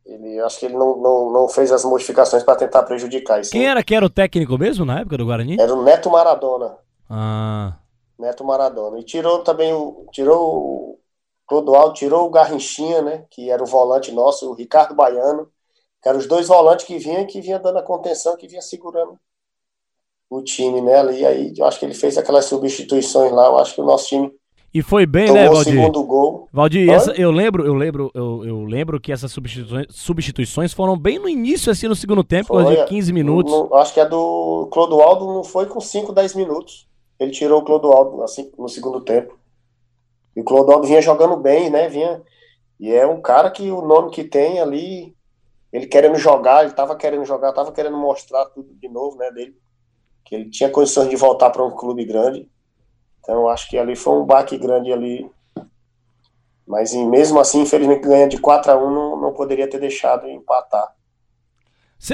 [0.06, 3.50] ele acho que ele não, não, não fez as modificações para tentar prejudicar isso.
[3.50, 5.60] Quem era que era o técnico mesmo na época do Guarani?
[5.60, 6.78] Era o Neto Maradona,
[7.10, 7.76] Ah,
[8.18, 8.98] Neto Maradona.
[8.98, 10.40] E tirou também o tirou
[10.94, 10.98] o
[11.46, 15.50] Clodoaldo, tirou o Garrinchinha, né, que era o volante nosso, o Ricardo Baiano,
[16.02, 18.62] que eram os dois volantes que vinham e que vinha dando a contenção, que vinha
[18.62, 19.18] segurando
[20.28, 20.96] o time, né?
[20.98, 24.08] Ali aí eu acho que ele fez aquelas substituições lá, eu acho que o nosso
[24.08, 24.32] time
[24.76, 25.72] E foi bem, Tomou né, o Valdir?
[25.72, 26.48] segundo gol.
[26.52, 31.18] Valdir, essa- eu lembro, eu lembro, eu, eu lembro que essas substituições, substituições foram bem
[31.18, 33.50] no início, assim, no segundo tempo, coisa de Foi, 15 minutos.
[33.50, 36.86] Não- acho que a do Clodoaldo não foi com 5, 10 minutos.
[37.18, 39.38] Ele tirou o Clodoaldo assim, no segundo tempo.
[40.36, 41.88] E o Clodoaldo vinha jogando bem, né?
[41.88, 42.20] Vinha,
[42.78, 45.16] e é um cara que o nome que tem ali,
[45.72, 49.56] ele querendo jogar, ele tava querendo jogar, tava querendo mostrar tudo de novo, né, dele.
[50.22, 52.46] Que ele tinha condições de voltar para um clube grande.
[53.26, 55.28] Então acho que ali foi um baque grande ali.
[56.64, 60.94] Mas mesmo assim, infelizmente, ganha de 4 a 1 não, não poderia ter deixado empatar.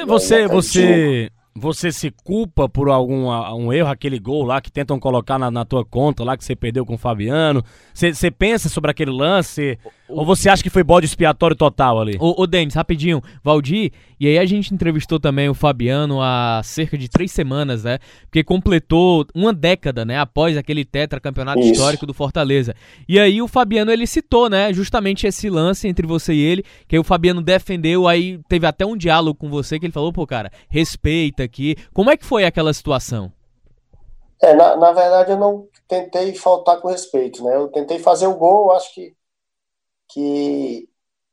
[0.01, 4.99] Aí, você, você, você se culpa por algum um erro, aquele gol lá que tentam
[4.99, 7.63] colocar na, na tua conta lá que você perdeu com o Fabiano?
[7.93, 9.79] Você você pensa sobre aquele lance?
[10.13, 12.17] Ou você acha que foi bode expiatório total ali?
[12.21, 16.97] Ô, ô Denis, rapidinho, Valdir, e aí a gente entrevistou também o Fabiano há cerca
[16.97, 17.99] de três semanas, né?
[18.23, 20.19] Porque completou uma década, né?
[20.19, 21.73] Após aquele tetracampeonato Isso.
[21.73, 22.75] histórico do Fortaleza.
[23.09, 24.73] E aí o Fabiano, ele citou, né?
[24.73, 28.87] Justamente esse lance entre você e ele, que aí o Fabiano defendeu, aí teve até
[28.87, 31.77] um diálogo com você, que ele falou, pô, cara, respeita aqui.
[31.93, 33.33] Como é que foi aquela situação?
[34.43, 37.55] É, na, na verdade eu não tentei faltar com respeito, né?
[37.55, 39.15] Eu tentei fazer o gol, acho que,
[40.13, 40.89] que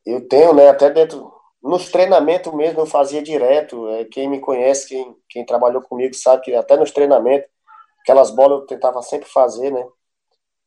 [0.05, 0.69] eu tenho, né?
[0.69, 3.87] Até dentro, nos treinamentos mesmo eu fazia direto.
[3.89, 7.49] É, quem me conhece, quem, quem trabalhou comigo sabe que até nos treinamentos,
[8.01, 9.85] aquelas bolas eu tentava sempre fazer, né?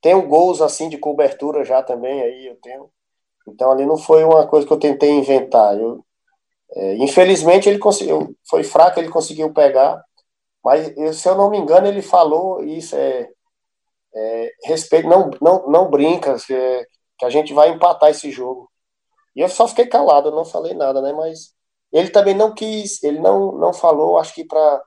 [0.00, 2.90] Tenho gols assim de cobertura já também, aí eu tenho.
[3.48, 5.78] Então ali não foi uma coisa que eu tentei inventar.
[5.78, 6.04] Eu,
[6.74, 10.02] é, infelizmente ele conseguiu, foi fraco, ele conseguiu pegar.
[10.64, 13.28] Mas, se eu não me engano, ele falou isso, é,
[14.14, 16.86] é, respeito, não, não, não brinca, é-
[17.22, 18.68] que a gente vai empatar esse jogo.
[19.36, 21.12] E eu só fiquei calado, não falei nada, né?
[21.12, 21.54] Mas
[21.92, 24.82] ele também não quis, ele não, não falou, acho que para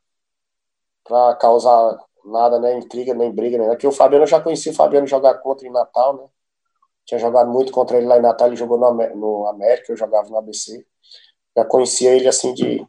[1.06, 2.78] para causar nada, né?
[2.78, 3.68] Intriga, nem briga, né?
[3.70, 6.28] Porque o Fabiano, eu já conheci o Fabiano jogar contra em Natal, né?
[7.06, 10.28] Tinha jogado muito contra ele lá em Natal, ele jogou no, no América, eu jogava
[10.28, 10.86] no ABC.
[11.56, 12.86] Já conhecia ele assim de.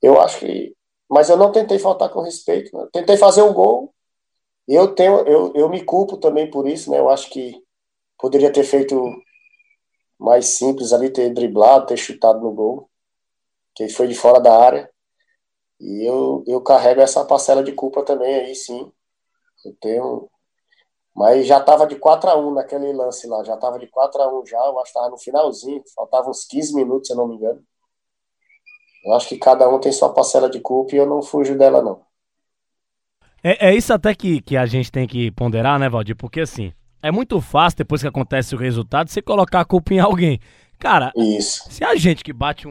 [0.00, 0.76] Eu acho que
[1.10, 2.76] mas eu não tentei faltar com respeito.
[2.76, 2.86] Né?
[2.92, 3.92] Tentei fazer o gol.
[4.68, 7.00] Eu tenho, eu, eu me culpo também por isso, né?
[7.00, 7.60] Eu acho que
[8.20, 8.96] poderia ter feito
[10.18, 12.90] mais simples ali, ter driblado, ter chutado no gol,
[13.74, 14.90] que foi de fora da área.
[15.80, 18.92] E eu, eu carrego essa parcela de culpa também aí, sim.
[19.64, 20.30] Eu tenho.
[21.14, 24.40] Mas já estava de 4 a 1 naquele lance lá, já estava de 4 a
[24.40, 27.26] 1 já, eu acho que estava no finalzinho, faltavam uns 15 minutos, se eu não
[27.26, 27.62] me engano.
[29.04, 31.82] Eu acho que cada um tem sua parcela de culpa e eu não fujo dela,
[31.82, 32.02] não.
[33.42, 36.14] É, é isso até que, que a gente tem que ponderar, né, Valdir?
[36.14, 39.98] Porque assim, é muito fácil, depois que acontece o resultado, você colocar a culpa em
[40.00, 40.40] alguém.
[40.78, 41.64] Cara, Isso.
[41.70, 42.70] se a gente que bate um,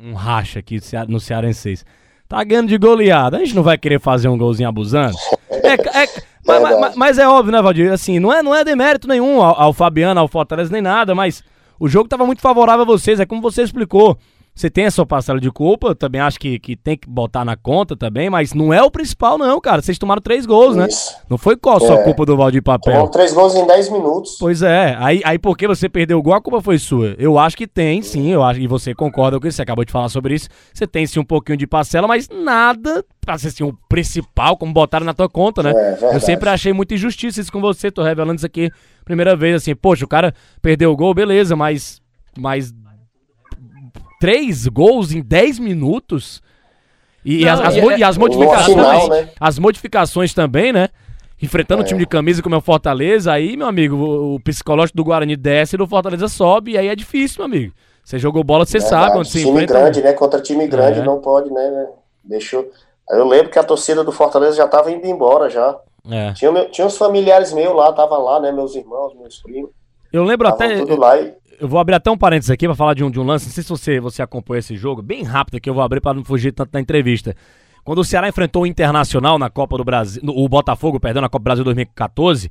[0.00, 1.84] um- um racha aqui no Cearenseis
[2.28, 5.16] tá ganhando de goleada, a gente não vai querer fazer um golzinho abusando?
[5.64, 6.08] É, é-
[6.44, 7.92] mas, mas- mas- mas é óbvio, né, Valdir?
[7.92, 11.44] Assim, não é, não é demérito nenhum ao, ao Fabiano, ao Fortaleza, nem nada, mas
[11.78, 14.18] o jogo tava muito favorável a vocês, é como você explicou.
[14.54, 17.42] Você tem a sua parcela de culpa, eu também acho que, que tem que botar
[17.42, 19.80] na conta também, mas não é o principal, não, cara.
[19.80, 20.88] Vocês tomaram três gols, né?
[20.88, 21.16] Isso.
[21.28, 22.04] Não foi qual só É.
[22.04, 22.92] culpa do Valdir Papel.
[22.92, 24.36] Tomamos três gols em 10 minutos.
[24.38, 27.14] Pois é, aí, aí porque você perdeu o gol, a culpa foi sua.
[27.18, 29.92] Eu acho que tem, sim, eu acho, e você concorda com isso, você acabou de
[29.92, 30.48] falar sobre isso.
[30.72, 34.72] Você tem sim um pouquinho de parcela, mas nada pra ser assim, o principal, como
[34.72, 35.72] botaram na tua conta, né?
[35.74, 38.70] É, eu sempre achei muita injustiça isso com você, tô revelando isso aqui
[39.04, 42.00] primeira vez, assim, poxa, o cara perdeu o gol, beleza, mas.
[42.38, 42.72] Mas.
[44.22, 46.40] Três gols em 10 minutos?
[47.24, 48.66] E, Não, as, as é- e as No modificações.
[48.66, 49.28] final, né?
[49.40, 50.90] As modificações também, né?
[51.42, 51.88] Enfrentando um É.
[51.88, 55.34] time de camisa como é o Fortaleza, aí, meu amigo, o, o psicológico do Guarani
[55.36, 57.72] desce e do Fortaleza sobe, e aí é difícil, meu amigo.
[58.04, 59.04] Você jogou bola, você Verdade.
[59.06, 59.72] sabe onde você time enfrenta.
[59.74, 60.12] grande, né?
[60.12, 61.02] Contra time grande É.
[61.04, 61.86] não pode, né, né?
[62.22, 62.70] Deixou.
[63.10, 65.76] Aí Eu lembro que a torcida do Fortaleza já estava indo embora já.
[66.08, 66.32] É.
[66.32, 68.52] Tinha, meu- tinha uns familiares meus lá, tava lá, né?
[68.52, 69.70] Meus irmãos, meus primos.
[70.12, 70.78] Eu lembro Estavam até.
[70.78, 71.32] tudo lá e
[71.62, 73.46] Eu vou abrir até um parênteses aqui pra falar de um, de um lance.
[73.46, 76.12] Não sei se você, você acompanhou esse jogo, bem rápido aqui, eu vou abrir pra
[76.12, 77.36] não fugir tanto da entrevista.
[77.84, 81.28] Quando o Ceará enfrentou o Internacional na Copa do Brasil, no- o Botafogo, perdão, na
[81.28, 82.50] Copa do Brasil 2014,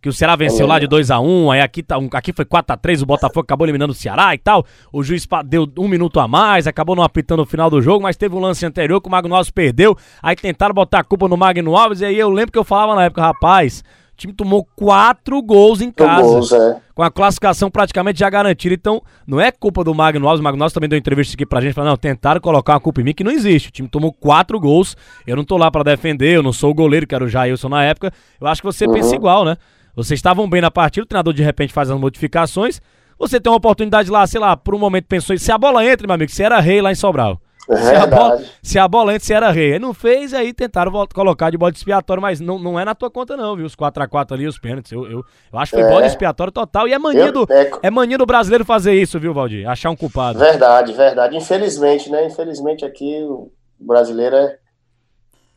[0.00, 3.06] que o Ceará venceu lá de 2x1, aí aqui, tá, um- aqui foi 4x3, o
[3.06, 4.64] Botafogo acabou eliminando o Ceará e tal.
[4.92, 8.16] O juiz deu um minuto a mais, acabou não apitando o final do jogo, mas
[8.16, 11.36] teve um lance anterior que o Magno Alves perdeu, aí tentaram botar a culpa no
[11.36, 13.82] Magno Alves, e aí eu lembro que eu falava na época, rapaz,
[14.22, 16.80] time tomou quatro gols em casa gols, é.
[16.94, 18.74] com a classificação praticamente já garantida.
[18.74, 20.40] Então, não é culpa do Magno Alves.
[20.40, 23.00] O Magno Alves também deu entrevista aqui pra gente, falando, não, tentaram colocar uma culpa
[23.00, 23.68] em mim que não existe.
[23.68, 24.96] O time tomou quatro gols.
[25.26, 27.68] Eu não tô lá pra defender, eu não sou o goleiro, que era o Jailson
[27.68, 28.12] na época.
[28.40, 29.56] Eu acho que você pensa igual, né?
[29.94, 32.80] Vocês estavam bem na partida, o treinador de repente faz as modificações.
[33.18, 36.06] Você tem uma oportunidade lá, sei lá, por um momento pensou, se a bola entra,
[36.06, 37.40] meu amigo, você era rei lá em Sobral.
[37.70, 39.78] É Se a, bola, se a bola antes era rei.
[39.78, 43.36] Não fez, aí tentaram colocar de bode expiatório, mas não, não é na tua conta,
[43.36, 43.64] não, viu?
[43.66, 44.90] Os 4x4 ali, os pênaltis.
[44.90, 45.92] Eu, eu, eu acho que foi É.
[45.92, 46.88] bode expiatório total.
[46.88, 49.68] E é mania, Eu- do, é, é mania do brasileiro fazer isso, viu, Valdir?
[49.68, 50.38] Achar um culpado.
[50.38, 51.36] Verdade, verdade.
[51.36, 52.26] Infelizmente, né?
[52.26, 54.58] Infelizmente aqui o brasileiro é.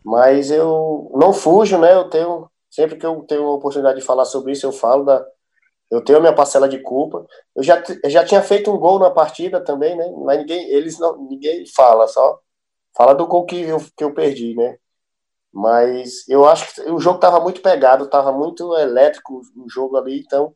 [0.03, 1.93] Mas eu não fujo, né?
[1.93, 2.47] Eu tenho.
[2.69, 5.25] Sempre que eu tenho a oportunidade de falar sobre isso, eu falo da.
[5.91, 7.25] Eu tenho a minha parcela de culpa.
[7.55, 10.05] Eu já, eu já tinha feito um gol na partida também, né?
[10.25, 12.39] Mas ninguém, eles não, ninguém fala, só
[12.97, 14.77] fala do gol que eu, que eu perdi, né?
[15.53, 20.19] Mas eu acho que o jogo estava muito pegado, estava muito elétrico o jogo ali,
[20.19, 20.53] então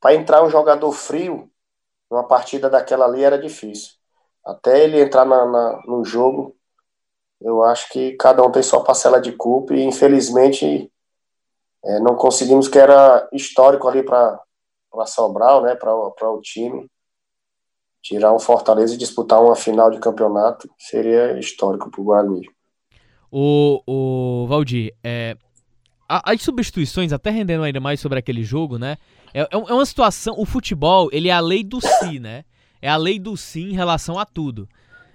[0.00, 1.50] para entrar um jogador frio
[2.10, 3.92] numa partida daquela ali era difícil.
[4.44, 6.56] Até ele entrar na, na- no jogo,
[7.40, 10.92] eu acho que cada um tem sua parcela de culpa e infelizmente
[11.84, 14.40] é, não conseguimos que era histórico ali para
[15.04, 16.88] Sobral, né, para o time.
[18.02, 22.48] Tirar um Fortaleza e disputar uma final de campeonato seria histórico para o Guarani.
[23.30, 25.36] O, o Valdir, é,
[26.08, 28.96] as substituições, até rendendo ainda mais sobre aquele jogo, né?
[29.34, 30.34] É, é é uma situação.
[30.38, 32.44] O futebol, ele é a lei do si, né?
[32.80, 34.68] É a lei do si em relação a tudo.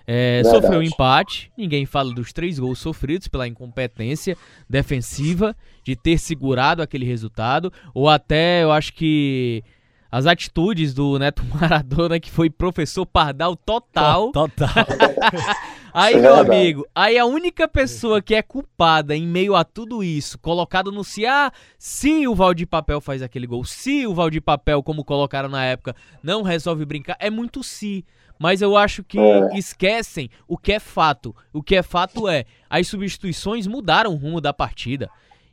[0.06, 4.38] É, sofreu um empate, ninguém fala dos três gols sofridos pela incompetência
[4.70, 9.64] defensiva de ter segurado aquele resultado, ou até eu acho que
[10.12, 14.32] as atitudes do Neto Maradona, que foi professor Pardal total.
[14.32, 14.70] Total.
[15.94, 20.02] Aí, é meu amigo, aí a única pessoa que é culpada em meio a tudo
[20.02, 24.42] isso, colocado no se, ah, se o Valdir Papel faz aquele gol, se o Valdir
[24.42, 28.06] Papel, como colocaram na época, não resolve brincar, é muito se.
[28.42, 29.50] Mas eu acho que É.
[29.56, 31.36] esquecem o que é fato.
[31.54, 35.08] O que é fato é, as substituições mudaram o rumo da partida.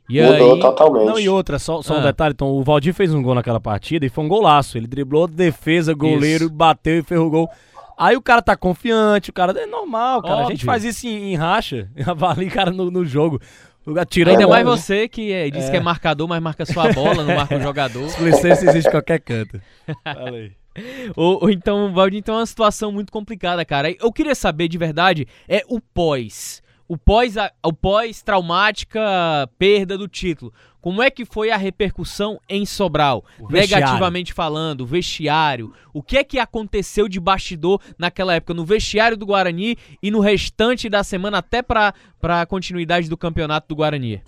[0.09, 1.05] E Mudou aí, totalmente.
[1.05, 2.03] Não, e outra, só, só um Ah.
[2.07, 4.75] detalhe, então, o Valdir fez um gol naquela partida e foi um golaço.
[4.75, 6.53] Ele driblou, defesa, goleiro, Isso.
[6.53, 7.47] bateu e fez o gol.
[7.95, 10.37] Aí o cara tá confiante, o cara é normal, cara.
[10.37, 10.65] A gente Óbvio.
[10.65, 13.39] faz isso em, em racha, avalia o cara no, no jogo.
[14.09, 15.71] Tirando ainda mais você que é, diz É.
[15.71, 18.07] que é marcador, mas marca só a bola, não marca o jogador.
[18.19, 19.61] Licença existe em qualquer canto.
[20.03, 20.51] Fala aí.
[21.15, 23.91] Ou, ou então, Valdir, então é uma situação muito complicada, cara.
[23.99, 26.61] Eu queria saber de verdade é o pós.
[26.87, 28.99] O pós, a- o pós traumática
[29.59, 30.51] perda do título.
[30.81, 33.23] Como é que foi a repercussão em Sobral?
[33.79, 35.73] Negativamente falando, vestiário.
[35.93, 40.19] O que é que aconteceu de bastidor naquela época no vestiário do Guarani e no
[40.21, 44.21] restante da semana até para a continuidade do campeonato do Guarani?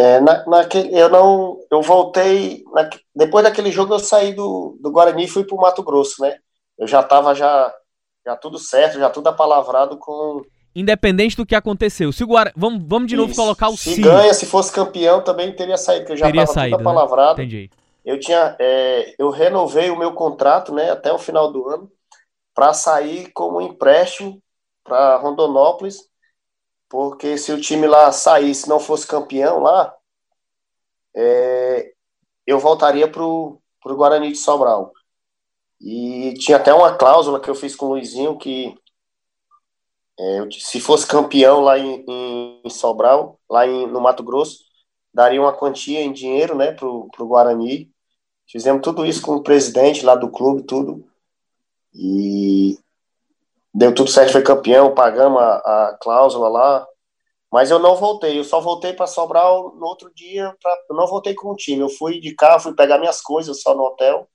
[0.00, 4.92] É, na, naquele, eu não, eu voltei, naque- depois daquele jogo eu saí do, do
[4.92, 6.38] Guarani e fui pro Mato Grosso, né?
[6.78, 7.74] Eu já tava já,
[8.24, 10.42] já tudo certo, já tudo apalavrado com
[10.74, 12.12] Independente do que aconteceu.
[12.12, 13.40] Se o vamos, vamos de novo isso.
[13.40, 14.02] colocar o Se si.
[14.02, 16.90] ganha, se fosse campeão também teria saído, porque eu já Teria tava saído, tudo né?
[16.90, 17.42] apalavrado.
[17.42, 17.70] Entendi.
[18.04, 21.90] Eu tinha, é, eu renovei o meu contrato, né, até o final do ano,
[22.54, 24.40] para sair como empréstimo
[24.84, 26.07] para Rondonópolis,
[26.88, 29.94] porque se o time lá saísse, não fosse campeão lá,
[31.14, 31.92] é,
[32.46, 34.92] eu voltaria pro pro Guarani de Sobral.
[35.80, 38.74] E tinha até uma cláusula que eu fiz com o Luizinho que
[40.18, 44.58] é, se fosse campeão lá em, em- Sobral, lá em- no Mato Grosso,
[45.14, 47.90] daria uma quantia em dinheiro, né, pro, pro Guarani.
[48.50, 51.04] Fizemos tudo isso com o presidente lá do clube, tudo.
[51.94, 52.78] E
[53.78, 56.86] deu tudo certo, foi campeão, pagamos a, a cláusula lá.
[57.50, 60.54] Mas eu não voltei, eu só voltei para Sobral no outro dia.
[60.60, 63.62] Pra, eu não voltei com o time, eu fui de carro, fui pegar minhas coisas
[63.62, 64.28] só no hotel,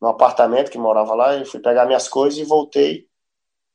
[0.00, 1.34] no apartamento que morava lá.
[1.34, 3.06] Eu fui pegar minhas coisas e voltei.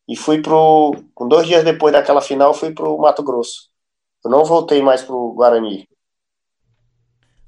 [0.07, 0.95] E fui pro.
[1.13, 3.69] Com dois dias depois daquela final, fui pro Mato Grosso.
[4.23, 5.89] Eu não voltei mais pro Guarani.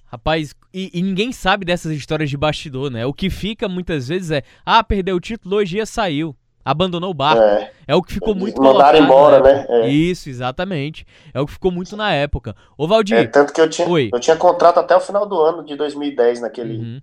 [0.05, 3.05] Rapaz, e, e ninguém sabe dessas histórias de bastidor, né?
[3.05, 6.35] O que fica muitas vezes é, ah, perdeu o título, dois dias saiu.
[6.63, 7.41] Abandonou o barco.
[7.41, 9.65] É, É, o que ficou muito mandaram embora, né?
[9.69, 9.87] É.
[9.89, 11.05] Isso, exatamente.
[11.33, 12.55] É o que ficou muito na época.
[12.77, 13.17] Ô, Valdir.
[13.17, 14.09] É, tanto que eu tinha, Oi.
[14.13, 17.01] eu tinha contrato até o final do ano de 2010 naquele Uhum.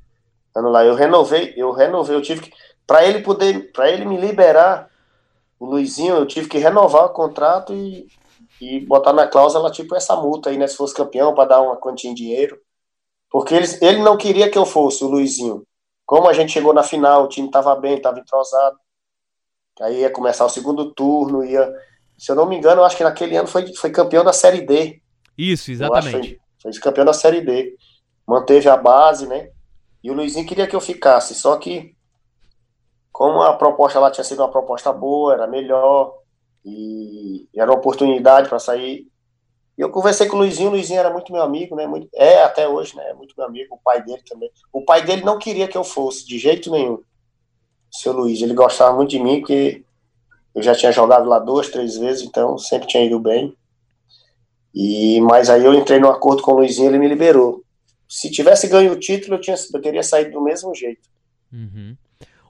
[0.55, 0.85] ano lá.
[0.85, 2.53] Eu renovei, eu renovei, eu tive que
[2.87, 4.89] para ele poder, para ele me liberar
[5.59, 8.07] o Luizinho, eu tive que renovar o contrato e,
[8.61, 11.77] e botar na cláusula tipo essa multa aí, né, se fosse campeão para dar uma
[11.77, 12.59] quantia em dinheiro.
[13.31, 15.65] Porque ele, ele não queria que eu fosse o Luizinho.
[16.05, 18.77] Como a gente chegou na final, o time estava bem, estava entrosado.
[19.81, 21.71] Aí ia começar o segundo turno, ia,
[22.17, 24.63] se eu não me engano, eu acho que naquele ano foi, foi campeão da Série
[24.63, 25.01] D.
[25.37, 26.41] Isso, exatamente.
[26.63, 27.77] Foi, foi campeão da Série D.
[28.27, 29.51] Manteve a base, né?
[30.03, 31.95] E o Luizinho queria que eu ficasse, só que
[33.13, 36.19] como a proposta lá tinha sido uma proposta boa, era melhor,
[36.65, 39.07] e era uma oportunidade para sair.
[39.79, 41.87] E eu conversei com o Luizinho, o Luizinho era muito meu amigo, né?
[41.87, 43.09] Muito, é até hoje, né?
[43.11, 44.51] É muito meu amigo, o pai dele também.
[44.73, 47.03] O pai dele não queria que eu fosse, de jeito nenhum.
[47.91, 49.83] Seu Luiz, ele gostava muito de mim, porque
[50.55, 53.55] eu já tinha jogado lá duas, três vezes, então sempre tinha ido bem.
[54.75, 57.63] E mas aí eu entrei no acordo com o Luizinho, ele me liberou.
[58.09, 61.09] Se tivesse ganho o título, eu, tinha, eu teria saído do mesmo jeito.
[61.53, 61.97] Uhum.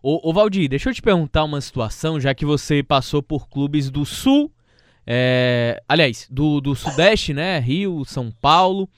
[0.03, 3.91] Ô, ô Valdir, deixa eu te perguntar uma situação, já que você passou por clubes
[3.91, 4.51] do Sul,
[5.07, 7.59] é, aliás, do, do Sudeste, né?
[7.59, 8.89] Rio, São Paulo.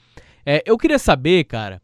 [0.45, 1.81] É, eu queria saber, cara,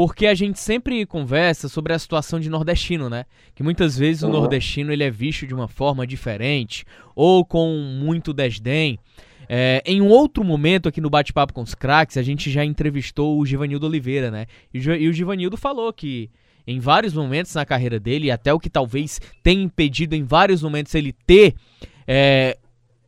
[0.00, 3.26] porque a gente sempre conversa sobre a situação de nordestino, né?
[3.54, 4.30] Que muitas vezes uhum.
[4.30, 8.98] o nordestino ele é visto de uma forma diferente ou com muito desdém.
[9.46, 13.38] É, em um outro momento aqui no Bate-Papo com os Cracks, a gente já entrevistou
[13.38, 14.46] o Givanildo Oliveira, né?
[14.72, 16.30] E, e o Givanildo falou que
[16.66, 20.94] em vários momentos na carreira dele, até o que talvez tenha impedido em vários momentos
[20.94, 21.54] ele ter
[22.06, 22.56] é,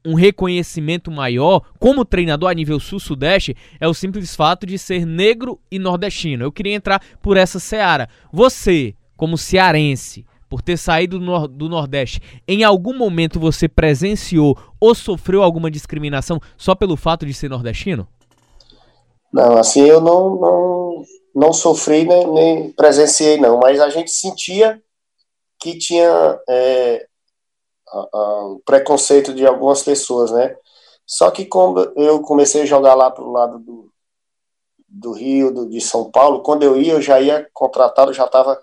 [0.04, 5.60] um reconhecimento maior como treinador a nível sul-sudeste é o simples fato de ser negro
[5.70, 6.44] e nordestino.
[6.44, 8.08] Eu queria entrar por essa seara.
[8.32, 14.54] Você, como cearense, por ter saído do, nor do Nordeste, em algum momento você presenciou
[14.78, 18.06] ou sofreu alguma discriminação só pelo fato de ser nordestino?
[19.32, 21.02] Não, assim eu não, não,
[21.34, 24.78] não sofri nem, nem presenciei, não, mas a gente sentia
[25.58, 27.06] que tinha é,
[27.94, 30.56] um preconceito de algumas pessoas, né?
[31.06, 33.92] Só que quando eu comecei a jogar lá pro lado do,
[34.88, 38.62] do Rio, do, de São Paulo, quando eu ia, eu já ia contratado, já estava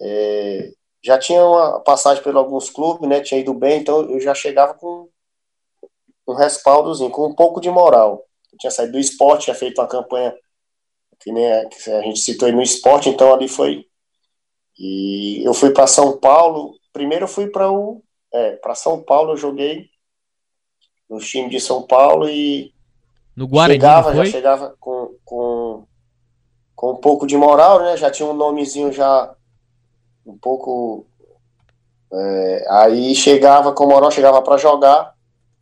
[0.00, 0.72] é,
[1.02, 3.20] já tinha uma passagem por alguns clubes, né?
[3.20, 5.08] Tinha ido bem, então eu já chegava com
[6.26, 8.24] um respaldozinho, com um pouco de moral.
[8.52, 10.34] Eu tinha saído do esporte, tinha feito uma campanha
[11.20, 13.86] que nem a, que a gente citou aí no esporte, então ali foi.
[14.78, 16.74] E eu fui para São Paulo.
[16.92, 19.90] Primeiro eu fui para o é, para São Paulo, eu joguei
[21.08, 22.72] no time de São Paulo e
[23.36, 25.84] no Guarani, chegava, já chegava com, com,
[26.74, 27.96] com um pouco de moral, né?
[27.96, 29.34] Já tinha um nomezinho já
[30.26, 31.06] um pouco.
[32.12, 35.14] É, aí chegava, como o Moral chegava para jogar,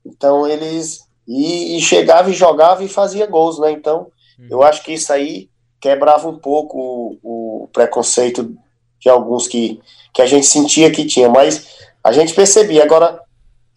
[0.04, 1.06] então eles.
[1.26, 3.70] E, e, chegava e jogava e fazia gols, né?
[3.70, 4.46] Então uhum.
[4.50, 8.56] eu acho que isso aí quebrava um pouco o, o, preconceito
[8.98, 9.78] de alguns que,
[10.12, 12.84] que a gente sentia que tinha, mas a gente percebia.
[12.84, 13.20] Agora,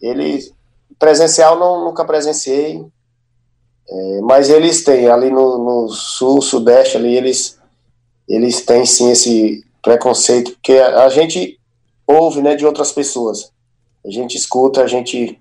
[0.00, 0.52] ele
[0.98, 2.84] presencial não, nunca presenciei,
[3.88, 7.60] é, mas eles têm ali no, no, sul, sudeste ali eles
[8.28, 11.58] eles têm sim esse preconceito, porque a, a gente
[12.06, 13.52] ouve, né, de outras pessoas.
[14.06, 15.38] A gente escuta, a gente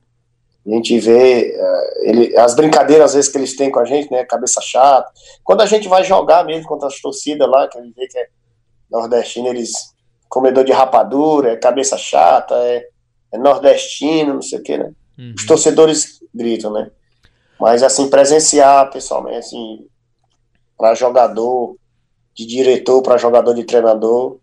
[0.65, 4.11] a gente vê uh, ele, as brincadeiras às vezes que eles têm com a gente,
[4.11, 5.11] né, cabeça chata.
[5.43, 8.17] Quando a gente vai jogar mesmo contra as torcidas lá, que a gente vê que
[8.17, 8.27] é
[8.89, 9.71] nordestino, eles
[10.31, 12.87] comedor de rapadura, é cabeça chata, é,
[13.33, 14.89] é nordestino, não sei o que, né?
[15.19, 15.33] Uhum.
[15.35, 16.89] Os torcedores gritam, né?
[17.59, 19.85] Mas assim presenciar pessoalmente, assim,
[20.77, 21.75] para jogador,
[22.33, 24.39] de diretor para jogador de treinador.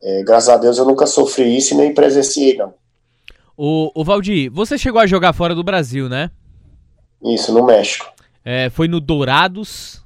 [0.00, 2.72] É, graças a Deus eu nunca sofri isso e nem presenciei, não.
[3.56, 6.30] O, o Valdir, você chegou a jogar fora do Brasil, né?
[7.22, 8.06] Isso, no México.
[8.44, 10.00] É, foi no Dourados?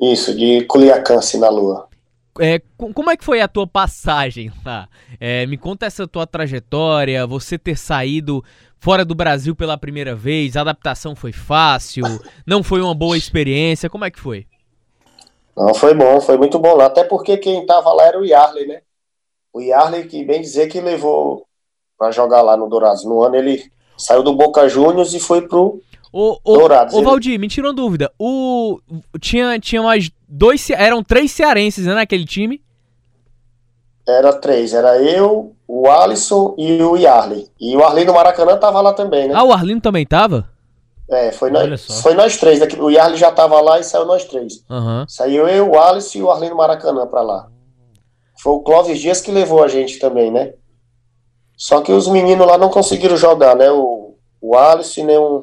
[0.00, 1.88] Isso, de Culiacán, Sinaloa.
[2.40, 4.88] É, como é que foi a tua passagem lá?
[5.20, 8.42] É, me conta essa tua trajetória, você ter saído
[8.78, 12.04] fora do Brasil pela primeira vez, a adaptação foi fácil,
[12.46, 14.46] não foi uma boa experiência, como é que foi?
[15.56, 16.86] Não, foi bom, foi muito bom lá.
[16.86, 18.82] Até porque quem estava lá era o Yarley, né?
[19.52, 21.46] O Yarley, que bem dizer que levou
[21.96, 23.04] para jogar lá no Dourados.
[23.04, 25.80] No ano ele saiu do Boca Juniors e foi pro
[26.16, 26.94] o, o, Dourados.
[26.94, 27.06] Ô, ele...
[27.06, 28.08] Valdir, me tirou dúvida.
[28.16, 28.78] O,
[29.20, 30.70] tinha, tinha mais dois.
[30.70, 32.62] Eram três cearenses, né, naquele time?
[34.06, 34.72] Era três.
[34.72, 37.48] Era eu, o Alisson e o Yarley.
[37.60, 39.34] E o Arlindo Maracanã tava lá também, né?
[39.36, 40.48] Ah, o Arlindo também tava?
[41.10, 42.60] É, foi nós, foi nós três.
[42.60, 44.64] Daqui, o Yarley já tava lá e saiu nós três.
[44.70, 45.04] Uhum.
[45.08, 47.48] Saiu eu, o Alice e o Arlindo Maracanã pra lá.
[48.40, 50.52] Foi o Clóvis Dias que levou a gente também, né?
[51.56, 53.68] Só que os meninos lá não conseguiram jogar, né?
[53.72, 55.42] O, o Alice nem o,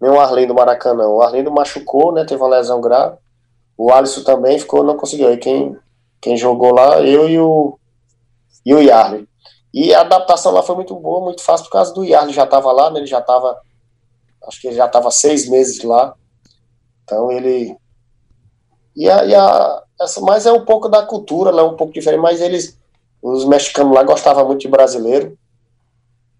[0.00, 1.08] nem o Arlindo Maracanã.
[1.08, 2.24] O Arlindo machucou, né?
[2.24, 3.16] Teve uma lesão grave.
[3.76, 5.28] O Alisson também ficou, não conseguiu.
[5.28, 5.76] Aí quem,
[6.20, 7.78] quem jogou lá, eu e o,
[8.64, 9.28] e o Yarley.
[9.72, 12.72] E a adaptação lá foi muito boa, muito fácil, por causa do Yarley já tava
[12.72, 13.00] lá, né?
[13.00, 13.60] Ele já tava
[14.48, 16.14] acho que ele já estava seis meses lá.
[17.04, 17.76] Então ele.
[18.96, 22.20] E a, e a, essa, mas é um pouco da cultura, lá, um pouco diferente,
[22.20, 22.76] mas eles,
[23.22, 25.38] os mexicanos lá gostavam muito de brasileiro.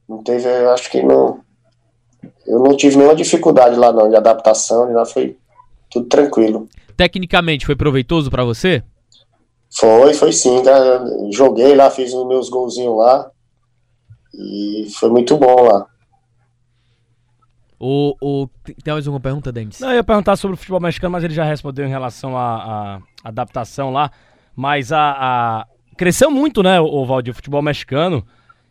[0.09, 1.41] Não teve, acho que não.
[2.49, 5.36] Eu não tive nenhuma dificuldade lá não, de adaptação, lá foi
[5.90, 6.66] tudo tranquilo.
[6.96, 8.82] Tecnicamente foi proveitoso para você?
[9.70, 10.62] Foi, foi sim.
[11.30, 13.30] Joguei lá, fiz os meus golzinhos lá.
[14.34, 15.86] E foi muito bom lá.
[17.78, 18.49] O, o,
[18.82, 19.78] tem mais alguma pergunta, Dennis?
[19.78, 23.01] Não, eu ia perguntar sobre o futebol mexicano, mas ele já respondeu em relação à
[23.22, 24.11] adaptação lá.
[24.57, 28.26] Mas a, a, cresceu muito, né, o, o Valdir, o futebol mexicano.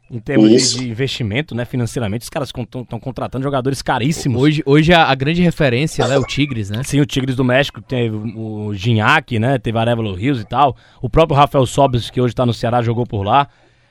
[0.09, 4.41] Em termos de, de, investimento, né, financeiramente, os caras estão contratando jogadores caríssimos.
[4.41, 6.81] Hoje, hoje a, a, grande referência né, é o Tigres, né?
[6.83, 10.77] Sim, o Tigres do México, teve o Ginhaque, né, teve Arevalo Rios e tal.
[11.01, 13.49] O próprio Rafael Sobis, que hoje está no Ceará, jogou por lá.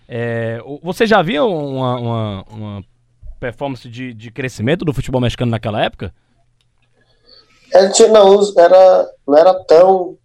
[0.08, 2.84] É, você já viu uma, uma, uma
[3.38, 6.14] performance de, de crescimento do futebol mexicano naquela época?
[7.72, 10.16] É, não, era, não era tão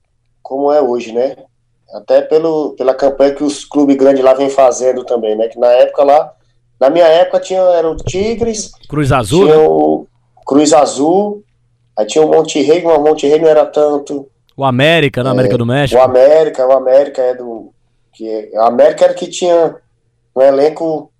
[0.41, 1.35] como é hoje, né?
[1.93, 5.47] Até pelo, pela campanha que os clubes grandes lá vêm fazendo também, né?
[5.47, 6.33] Que na época lá,
[6.79, 9.67] na minha época tinha era o Tigres, Cruz Azul, tinha né?
[9.67, 10.07] o
[10.45, 11.43] Cruz Azul,
[11.97, 14.27] aí tinha o Monte Rei, mas o Monte Rei não era tanto.
[14.55, 15.99] O América, na é, América do México.
[15.99, 17.73] O América, o América é do
[18.13, 19.75] que é, o América era que tinha
[20.35, 21.11] um elenco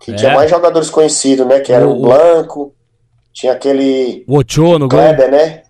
[0.00, 0.14] que é.
[0.14, 1.60] tinha mais jogadores conhecidos, né?
[1.60, 2.74] Que era o, o Blanco,
[3.32, 5.38] tinha aquele o Ochoa no Kleber, gol.
[5.38, 5.62] né?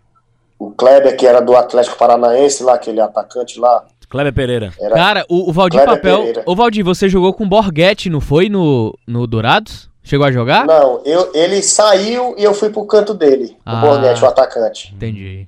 [0.59, 3.85] O Kleber que era do Atlético Paranaense lá, aquele atacante lá.
[4.09, 4.73] Kleber Pereira.
[4.81, 6.19] Era Cara, o, o Valdir Kleber Papel.
[6.19, 6.43] Pereira.
[6.47, 8.49] Ô, Valdir, você jogou com Borghetti, não foi?
[8.49, 9.89] No, no Dourados?
[10.03, 10.67] Chegou a jogar?
[10.67, 13.55] Não, eu, ele saiu e eu fui pro canto dele.
[13.67, 14.95] Ah, o Borghetti, o atacante.
[14.95, 15.47] Entendi.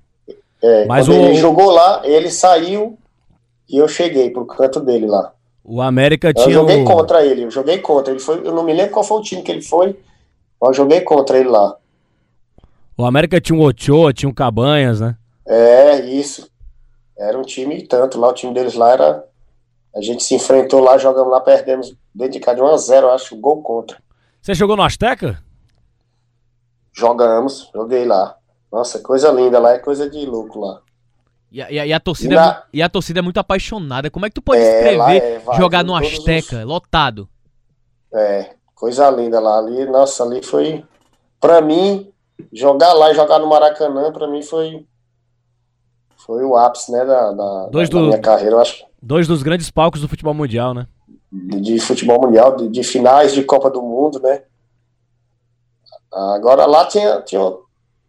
[0.63, 1.25] É, Mas quando o...
[1.25, 2.99] ele jogou lá, ele saiu
[3.67, 5.33] e eu cheguei pro canto dele lá.
[5.65, 6.49] O América tinha.
[6.49, 6.85] Eu joguei o...
[6.85, 8.13] contra ele, eu joguei contra.
[8.13, 9.97] Ele foi, eu não me lembro qual foi o time que ele foi,
[10.61, 11.77] mas eu joguei contra ele lá.
[12.99, 15.17] O América tinha um Ochoa, tinha um Cabanhas, né?
[15.47, 16.50] É, isso.
[17.21, 19.25] Era um time tanto lá, o time deles lá era.
[19.95, 23.63] A gente se enfrentou lá, jogamos lá, perdemos dentro de casa de 1x0, acho, gol
[23.63, 23.99] contra.
[24.41, 25.43] Você jogou no Azteca?
[26.93, 28.37] Jogamos, joguei lá.
[28.73, 30.81] Nossa, coisa linda lá, é coisa de louco lá.
[31.53, 32.51] E a, e a torcida, e, é na...
[32.53, 34.11] é, e a torcida é muito apaixonada.
[34.11, 36.65] Como é que tu pode é, escrever é, vai, jogar no Azteca, os...
[36.65, 37.29] lotado?
[38.15, 39.59] É, coisa linda lá.
[39.59, 40.85] Ali, nossa, ali foi.
[41.41, 42.13] Pra mim,
[42.53, 44.87] jogar lá e jogar no Maracanã, pra mim foi
[46.31, 48.87] foi o ápice, né, da, da, do, minha carreira, eu acho.
[49.03, 50.87] Dois dos grandes palcos do futebol mundial, né?
[51.33, 54.45] De, de futebol mundial, de, de, finais de Copa do Mundo, né?
[56.13, 57.41] Agora lá tinha, tinha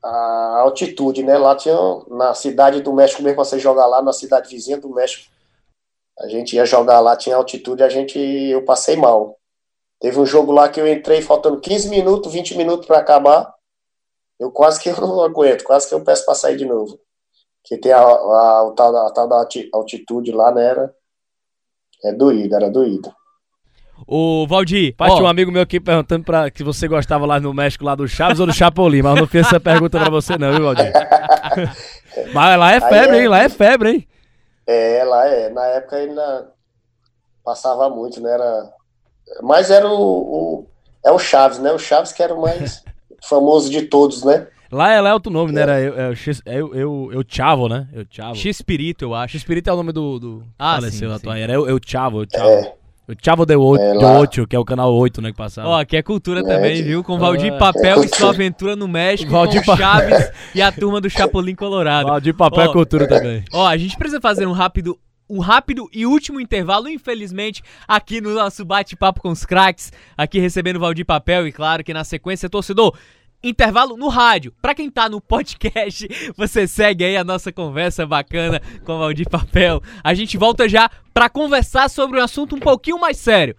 [0.04, 1.36] a altitude, né?
[1.36, 1.76] Lá tinha,
[2.10, 5.28] na cidade do México, mesmo você jogar lá, na cidade vizinha do México,
[6.20, 9.36] a gente ia jogar lá, tinha altitude, a gente, eu passei mal.
[10.00, 13.52] Teve um jogo lá que eu entrei faltando 15 minutos, 20 minutos para acabar,
[14.40, 17.00] eu quase que eu não aguento, quase que eu peço para sair de novo
[17.64, 20.66] que tem a, a, a, tal, a tal da altitude lá, né?
[20.66, 20.96] Era,
[22.04, 23.14] é doído, era doído.
[24.08, 24.96] Ô, Valdir.
[24.96, 27.94] Pai, tinha um amigo meu aqui perguntando pra, que você gostava lá no México, lá
[27.96, 30.64] do Chaves ou do Chapolin, mas eu não fiz essa pergunta pra você, não, viu,
[30.64, 30.92] Valdir?
[32.34, 33.28] mas lá é febre, é, hein?
[33.28, 34.08] Lá é febre, hein?
[34.66, 35.50] É, lá é.
[35.50, 36.52] Na época ainda
[37.44, 38.34] passava muito, né?
[38.34, 38.74] Era...
[39.42, 40.68] Mas era o, o.
[41.06, 41.72] É o Chaves, né?
[41.72, 42.84] O Chaves que era o mais
[43.24, 44.48] famoso de todos, né?
[44.72, 45.62] Lá é, lá é outro nome, né?
[45.62, 46.14] Era eu, eu,
[46.46, 47.88] eu, eu, eu Chavo, né?
[47.92, 48.36] Eu Chavo.
[48.36, 49.34] X-Espírito, eu acho.
[49.34, 50.20] X-Espírito é o nome do.
[50.20, 51.40] do ah, faleceu sim, sim.
[51.40, 52.50] Era eu, eu Chavo, eu Chavo.
[52.50, 52.74] É.
[53.10, 55.68] O Chavo de 8, é, 8, que é o canal 8, né, que passava.
[55.68, 57.04] Ó, aqui é cultura é, também, viu?
[57.04, 61.02] Com Valdir Papel é e sua aventura no México, Valdir com Chaves e a turma
[61.02, 62.08] do Chapolin Colorado.
[62.08, 63.44] Valdir Papel ó, é cultura também.
[63.52, 64.98] Ó, a gente precisa fazer um rápido
[65.30, 70.80] um rápido e último intervalo, infelizmente, aqui no nosso bate-papo com os craques, aqui recebendo
[70.80, 72.94] Valdir Papel e claro que na sequência, torcedor,
[73.44, 74.54] intervalo no rádio.
[74.62, 79.30] Para quem tá no podcast, você segue aí a nossa conversa bacana com o Valdir
[79.30, 79.82] Papel.
[80.04, 83.56] A gente volta já para conversar sobre um assunto um pouquinho mais sério.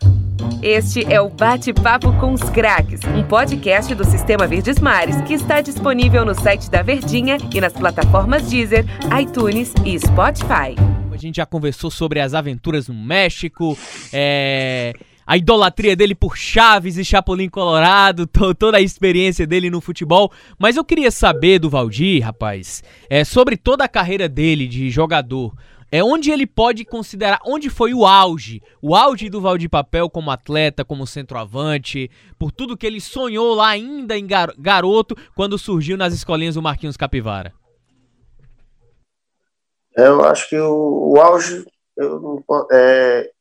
[0.63, 5.61] Este é o Bate-Papo com os Craques, um podcast do Sistema Verdes Mares que está
[5.61, 8.85] disponível no site da Verdinha e nas plataformas Deezer,
[9.21, 10.77] iTunes e Spotify.
[11.11, 13.77] A gente já conversou sobre as aventuras no México,
[14.13, 14.93] é
[15.33, 20.31] a idolatria dele por Chaves e Chapolin Colorado, to, toda a experiência dele no futebol.
[20.59, 25.55] Mas eu queria saber do Valdir, rapaz, é, sobre toda a carreira dele de jogador.
[25.91, 30.31] É onde ele pode considerar, onde foi o auge, o auge do Valdir Papel como
[30.31, 35.97] atleta, como centroavante, por tudo que ele sonhou lá ainda em gar, garoto, quando surgiu
[35.97, 37.55] nas escolinhas do Marquinhos Capivara.
[39.97, 41.65] Eu acho que o, o auge
[41.97, 43.32] eu, é,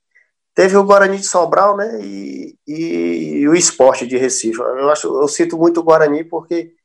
[0.62, 2.00] Teve o Guarani de Sobral, né?
[2.04, 4.60] E, e, o esporte de Recife.
[4.60, 6.76] Eu acho, eu cito muito o Guarani porque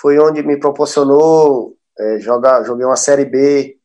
[0.00, 3.76] foi onde me proporcionou é, jogar, joguei uma série B,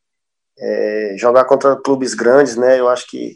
[0.58, 2.80] é, jogar contra clubes grandes, né?
[2.80, 3.36] Eu acho que,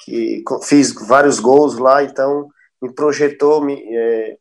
[0.00, 2.48] que fiz vários gols lá, então
[2.82, 4.36] me projetou me, é,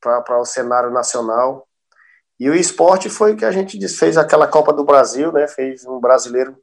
[0.00, 1.68] para o cenário nacional.
[2.40, 5.46] E o esporte foi que a gente fez aquela Copa do Brasil, né?
[5.46, 6.56] Fez um brasileiro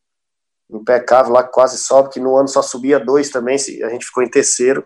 [0.78, 4.30] impecável lá, quase sobe, que no ano só subia dois também, a gente ficou em
[4.30, 4.86] terceiro.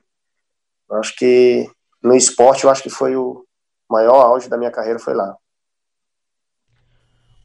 [0.91, 1.69] Acho que
[2.03, 3.43] no esporte, eu acho que foi o
[3.89, 5.35] maior auge da minha carreira, foi lá.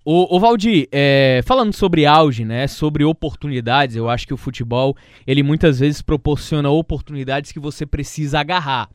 [0.05, 4.97] O, o Valdir, é, falando sobre auge, né, sobre oportunidades, eu acho que o futebol,
[5.26, 8.88] ele muitas vezes proporciona oportunidades que você precisa agarrar.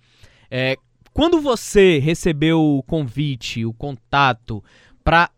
[0.49, 0.75] É,
[1.13, 4.63] quando você recebeu o convite, o contato
[5.03, 5.29] para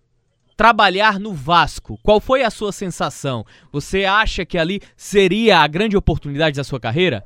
[0.58, 3.46] trabalhar no Vasco, qual foi a sua sensação?
[3.72, 7.24] Você acha que ali seria a grande oportunidade da sua carreira?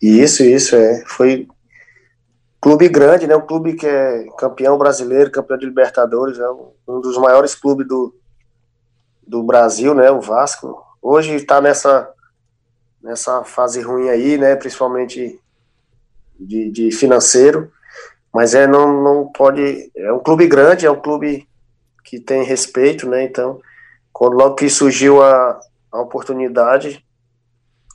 [0.00, 1.04] Isso, isso, é.
[1.06, 1.46] Foi
[2.58, 3.36] clube grande, né?
[3.36, 8.14] Um clube que é campeão brasileiro, campeão de Libertadores, é um dos maiores clubes do,
[9.26, 10.10] do Brasil, né?
[10.10, 10.82] O Vasco.
[11.02, 12.10] Hoje está nessa,
[13.02, 14.56] nessa fase ruim aí, né?
[14.56, 15.38] Principalmente
[16.38, 17.70] de, de financeiro.
[18.32, 19.90] Mas é, não, não pode.
[19.94, 21.46] É um clube grande, é um clube
[22.10, 23.22] que tem respeito, né?
[23.22, 23.60] Então,
[24.12, 25.60] quando logo que surgiu a,
[25.92, 27.06] a oportunidade,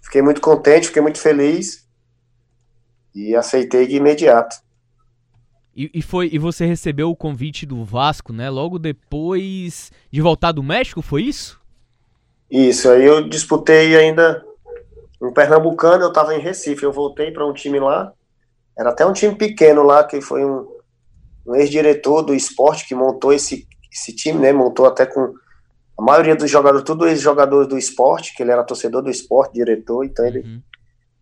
[0.02, 1.86] fiquei muito contente, fiquei muito feliz
[3.14, 4.56] e aceitei de imediato.
[5.76, 8.50] E, e, foi e você recebeu o convite do Vasco, né?
[8.50, 11.60] Logo depois de voltar do México, foi isso?
[12.50, 12.90] Isso.
[12.90, 14.46] Aí eu disputei ainda
[15.22, 16.06] um pernambucano.
[16.06, 16.84] Eu estava em Recife.
[16.84, 18.14] Eu voltei para um time lá.
[18.80, 20.66] Era até um time pequeno lá que foi um,
[21.46, 24.52] um ex-diretor do esporte que montou esse esse time, né?
[24.52, 25.34] Montou até com
[25.98, 30.04] a maioria dos jogadores, tudo ex-jogadores do esporte, que ele era torcedor do esporte, diretor,
[30.04, 30.62] então ele uhum.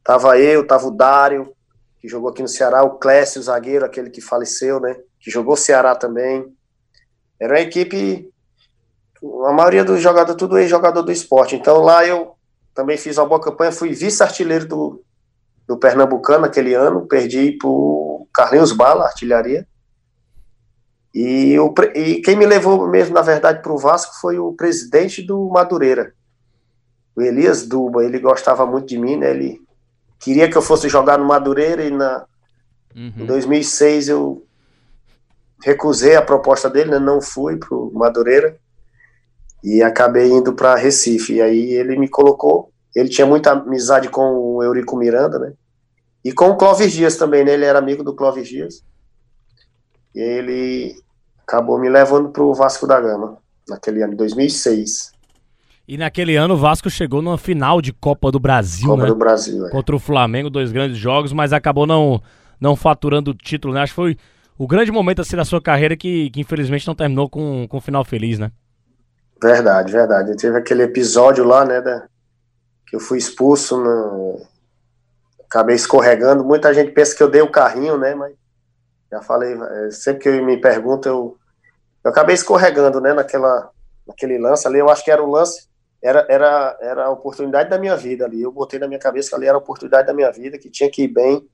[0.04, 1.54] tava eu, tava o Dário,
[2.00, 4.96] que jogou aqui no Ceará, o Clécio, o zagueiro, aquele que faleceu, né?
[5.20, 6.46] Que jogou Ceará também.
[7.40, 8.30] Era uma equipe,
[9.46, 11.56] a maioria dos jogadores, tudo ex-jogador do esporte.
[11.56, 12.36] Então lá eu
[12.74, 15.04] também fiz uma boa campanha, fui vice-artilheiro do,
[15.68, 19.68] do Pernambucano naquele ano, perdi pro Carlinhos Bala, artilharia.
[21.14, 25.22] E, o, e quem me levou mesmo, na verdade, para o Vasco foi o presidente
[25.22, 26.14] do Madureira,
[27.16, 28.04] o Elias Duba.
[28.04, 29.30] Ele gostava muito de mim, né?
[29.30, 29.62] Ele
[30.20, 32.26] queria que eu fosse jogar no Madureira e na,
[32.96, 33.14] uhum.
[33.18, 34.44] em 2006 eu
[35.64, 37.00] recusei a proposta dele, né?
[37.00, 38.58] não fui para o Madureira
[39.64, 41.36] e acabei indo para Recife.
[41.36, 42.72] E aí ele me colocou.
[42.96, 45.54] Ele tinha muita amizade com o Eurico Miranda, né?
[46.24, 47.54] E com o Clóvis Dias também, né?
[47.54, 48.84] Ele era amigo do Clóvis Dias.
[50.14, 51.03] E ele
[51.48, 53.38] acabou me levando para o Vasco da Gama,
[53.68, 55.14] naquele ano, 2006.
[55.88, 59.08] E naquele ano o Vasco chegou numa final de Copa do Brasil, Copa né?
[59.08, 59.70] do Brasil, é.
[59.70, 62.22] Contra o Flamengo, dois grandes jogos, mas acabou não,
[62.60, 63.82] não faturando o título, né?
[63.82, 64.18] Acho que foi
[64.58, 67.82] o grande momento assim da sua carreira que, que infelizmente não terminou com, com um
[67.82, 68.52] final feliz, né?
[69.42, 70.38] Verdade, verdade.
[70.38, 72.08] Teve aquele episódio lá, né, da,
[72.88, 74.42] que eu fui expulso, no,
[75.50, 76.46] acabei escorregando.
[76.46, 78.34] Muita gente pensa que eu dei o carrinho, né, mas
[79.14, 81.38] já falei, é, sempre que me perguntam, eu,
[82.04, 83.70] eu acabei escorregando, né, naquela,
[84.08, 84.80] naquele lance ali.
[84.80, 85.68] Eu acho que era o lance,
[86.02, 88.42] era, era, era a oportunidade da minha vida ali.
[88.42, 90.90] Eu botei na minha cabeça que ali era a oportunidade da minha vida, que tinha
[90.90, 91.48] que ir bem,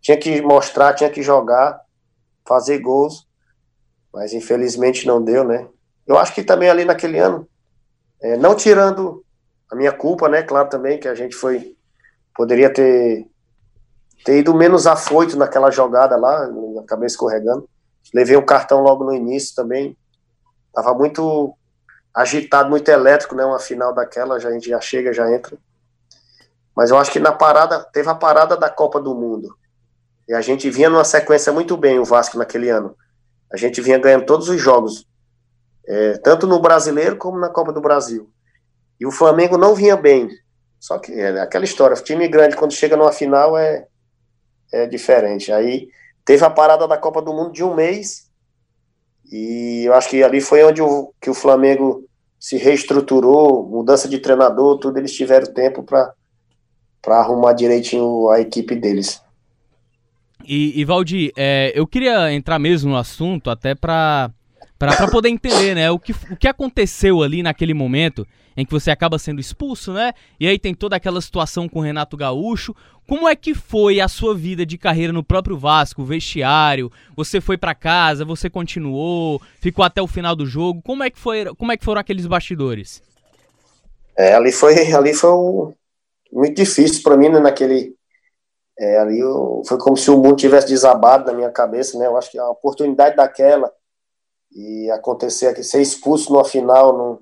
[0.00, 1.78] tinha que mostrar, tinha que jogar,
[2.46, 3.28] fazer gols.
[4.12, 5.68] Mas infelizmente não deu, né?
[6.06, 7.46] Eu acho que também ali naquele ano,
[8.22, 9.24] é, não tirando
[9.70, 10.42] a minha culpa, né?
[10.42, 11.76] Claro também que a gente foi,
[12.34, 13.26] poderia ter
[14.24, 16.48] ter ido menos afoito naquela jogada lá,
[16.80, 17.68] acabei escorregando.
[18.12, 19.96] Levei um cartão logo no início também.
[20.72, 21.54] Tava muito
[22.12, 23.44] agitado, muito elétrico, né?
[23.44, 25.58] Uma final daquela, já, a gente já chega, já entra.
[26.74, 29.54] Mas eu acho que na parada, teve a parada da Copa do Mundo.
[30.26, 32.96] E a gente vinha numa sequência muito bem, o Vasco, naquele ano.
[33.52, 35.06] A gente vinha ganhando todos os jogos,
[35.86, 38.30] é, tanto no Brasileiro como na Copa do Brasil.
[38.98, 40.28] E o Flamengo não vinha bem.
[40.80, 43.86] Só que é aquela história, time grande, quando chega numa final, é,
[44.82, 45.52] é diferente.
[45.52, 45.88] Aí
[46.24, 48.30] teve a parada da Copa do Mundo de um mês,
[49.30, 52.04] e eu acho que ali foi onde o, que o Flamengo
[52.38, 56.12] se reestruturou, mudança de treinador, tudo, eles tiveram tempo para
[57.06, 59.22] arrumar direitinho a equipe deles.
[60.46, 64.30] E, e Valdir, é, eu queria entrar mesmo no assunto até para
[65.10, 69.18] poder entender, né, o que, o que aconteceu ali naquele momento em que você acaba
[69.18, 70.12] sendo expulso, né?
[70.38, 72.74] E aí tem toda aquela situação com o Renato Gaúcho.
[73.08, 76.90] Como é que foi a sua vida de carreira no próprio Vasco, vestiário?
[77.16, 80.80] Você foi para casa, você continuou, ficou até o final do jogo.
[80.82, 83.02] Como é que foi, como é que foram aqueles bastidores?
[84.16, 85.74] É, ali foi, ali foi um,
[86.32, 87.94] muito difícil para mim, né, naquele
[88.78, 92.06] é, ali eu, foi como se o mundo tivesse desabado na minha cabeça, né?
[92.06, 93.72] Eu acho que a oportunidade daquela
[94.52, 97.20] e acontecer aqui, ser expulso no final, no,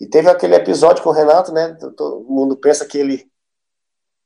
[0.00, 1.74] e teve aquele episódio com o Renato, né?
[1.96, 3.30] Todo mundo pensa que ele,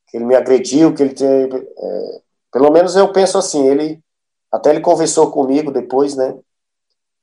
[0.09, 1.57] que ele me agrediu, que ele teve.
[1.57, 4.03] É, pelo menos eu penso assim, ele.
[4.51, 6.37] Até ele conversou comigo depois, né?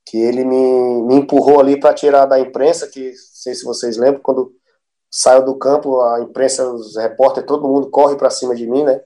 [0.05, 4.21] Que ele me, me empurrou ali para tirar da imprensa, que sei se vocês lembram,
[4.21, 4.55] quando
[5.11, 9.01] saiu do campo, a imprensa, os repórteres, todo mundo corre para cima de mim, né?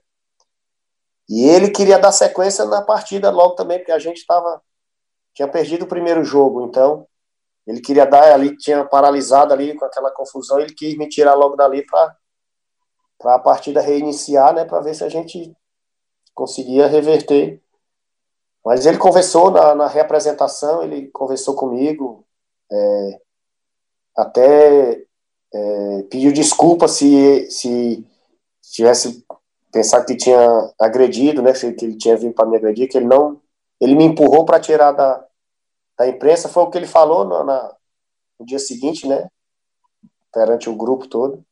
[1.27, 4.61] E ele queria dar sequência na partida logo também, porque a gente tava,
[5.33, 7.07] tinha perdido o primeiro jogo, então
[7.65, 11.55] Ele queria dar ali, tinha paralisado ali com aquela confusão, ele quis me tirar logo
[11.55, 12.15] dali para
[13.35, 15.55] a partida reiniciar, né, para ver se a gente
[16.33, 17.61] conseguia reverter.
[18.65, 22.25] Mas ele conversou na, na reapresentação, ele conversou comigo,
[22.71, 23.21] é,
[24.17, 25.03] até
[25.53, 28.05] é, pediu desculpa se, se
[28.61, 29.23] tivesse
[29.71, 33.39] pensado que tinha agredido, né, que ele tinha vindo para me agredir, que ele não,
[33.79, 35.25] ele me empurrou para tirar da,
[36.01, 37.75] da imprensa, foi o que ele falou no, na,
[38.39, 39.29] no dia seguinte, né,
[40.33, 41.45] perante o grupo todo.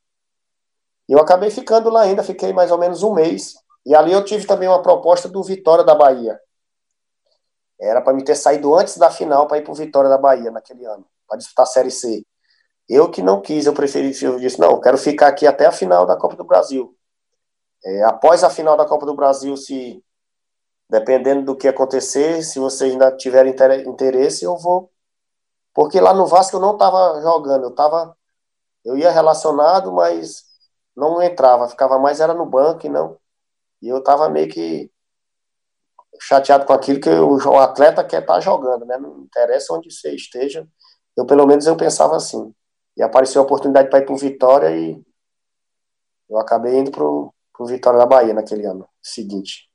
[1.07, 3.53] E eu acabei ficando lá ainda, fiquei mais ou menos um mês.
[3.85, 6.39] E ali eu tive também uma proposta do Vitória da Bahia.
[7.79, 10.49] Era para me ter saído antes da final para ir para o Vitória da Bahia
[10.49, 12.25] naquele ano, para disputar a Série C.
[12.87, 15.71] Eu que não quis, eu preferi, eu disse, não, eu quero ficar aqui até a
[15.71, 16.95] final da Copa do Brasil.
[17.85, 20.03] É, após a final da Copa do Brasil, se
[20.89, 23.53] dependendo do que acontecer, se vocês ainda tiverem
[23.85, 24.91] interesse, eu vou.
[25.73, 28.17] Porque lá no Vasco eu não estava jogando, eu tava,
[28.83, 30.43] eu ia relacionado, mas
[30.95, 33.17] não entrava, ficava mais era no banco e não.
[33.81, 34.91] E eu estava meio que
[36.21, 38.97] chateado com aquilo que o, o atleta quer estar tá jogando, né?
[38.97, 40.67] Não interessa onde você esteja.
[41.15, 42.53] Eu pelo menos eu pensava assim.
[42.97, 45.01] E apareceu a oportunidade para ir para o Vitória e
[46.29, 47.33] eu acabei indo para o
[47.65, 49.69] Vitória da Bahia naquele ano seguinte.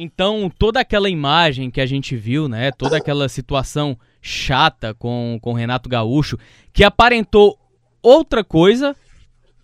[0.00, 5.52] Então, toda aquela imagem que a gente viu, né, toda aquela situação chata com o
[5.52, 6.38] Renato Gaúcho,
[6.72, 7.58] que aparentou
[8.00, 8.94] outra coisa,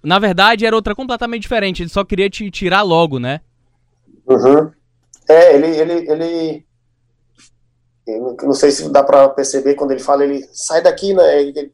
[0.03, 3.43] na verdade era outra completamente diferente, ele só queria te tirar logo, né?
[4.27, 4.73] Uhum.
[5.29, 6.67] É, ele, ele, ele
[8.05, 11.23] eu não sei se dá para perceber quando ele fala, ele sai daqui, né?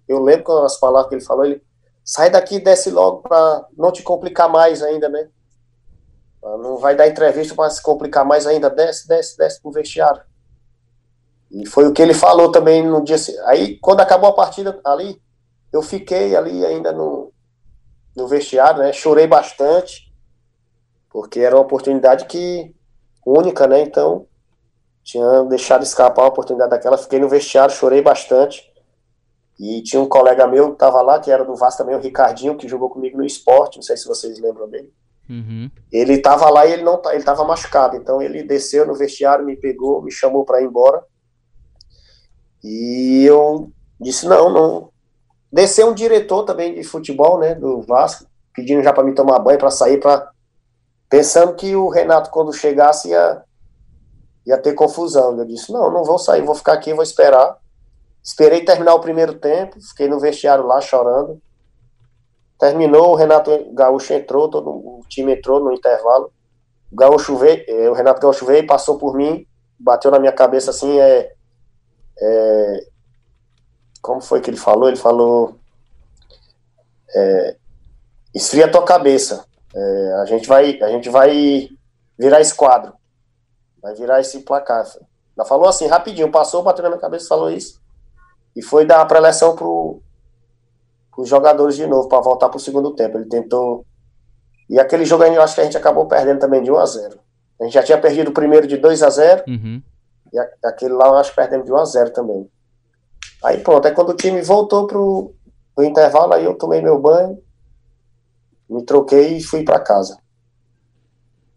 [0.07, 1.63] Eu lembro com as palavras que ele falou, ele
[2.05, 5.31] sai daqui desce logo para não te complicar mais ainda, né?
[6.43, 10.23] Não vai dar entrevista para se complicar mais ainda, desce, desce, desce pro vestiário.
[11.51, 13.17] E foi o que ele falou também no dia.
[13.47, 15.21] Aí, quando acabou a partida ali,
[15.73, 17.33] eu fiquei ali ainda no,
[18.17, 18.93] no vestiário, né?
[18.93, 20.13] Chorei bastante,
[21.11, 22.75] porque era uma oportunidade que
[23.27, 23.81] única, né?
[23.83, 24.27] Então,
[25.03, 28.71] tinha deixado escapar a oportunidade daquela, fiquei no vestiário, chorei bastante.
[29.59, 32.57] E tinha um colega meu que estava lá, que era do Vasco também, o Ricardinho,
[32.57, 34.91] que jogou comigo no esporte, não sei se vocês lembram dele.
[35.31, 35.71] Uhum.
[35.93, 39.57] Ele estava lá e ele não ele estava machucado, então ele desceu no vestiário, me
[39.57, 41.05] pegou, me chamou para ir embora.
[42.65, 43.71] E eu
[44.01, 44.91] disse não, não.
[45.53, 49.59] Desceu um diretor também de futebol, né, do Vasco, pedindo já para me tomar banho
[49.59, 50.31] para sair para
[51.09, 53.45] pensando que o Renato quando chegasse ia
[54.45, 55.39] ia ter confusão.
[55.39, 57.57] Eu disse, não, não vou sair, vou ficar aqui, vou esperar.
[58.23, 61.41] Esperei terminar o primeiro tempo, fiquei no vestiário lá chorando.
[62.61, 66.31] Terminou, o Renato Gaúcho entrou, todo o time entrou no intervalo.
[66.93, 69.47] O, Gaúcho veio, eh, o Renato Gaúcho veio, passou por mim,
[69.79, 71.33] bateu na minha cabeça assim, é,
[72.21, 72.87] é
[74.03, 74.89] como foi que ele falou?
[74.89, 75.59] Ele falou
[77.15, 77.57] é,
[78.35, 79.45] esfria tua cabeça.
[79.75, 81.69] É, a gente vai a gente vai
[82.19, 82.93] virar esquadro.
[83.81, 84.85] Vai virar esse placar.
[85.35, 87.81] Ela falou assim, rapidinho, passou, bateu na minha cabeça, falou isso.
[88.55, 90.03] E foi dar a preleção pro,
[91.21, 93.19] os jogadores de novo, para voltar pro segundo tempo.
[93.19, 93.85] Ele tentou.
[94.69, 97.19] E aquele jogo eu acho que a gente acabou perdendo também de 1 a 0
[97.61, 99.83] A gente já tinha perdido o primeiro de 2 a 0 uhum.
[100.33, 102.49] E a, aquele lá eu acho que perdemos de 1 a 0 também.
[103.43, 105.35] Aí pronto, aí quando o time voltou pro,
[105.75, 107.39] pro intervalo, aí eu tomei meu banho,
[108.69, 110.19] me troquei e fui para casa.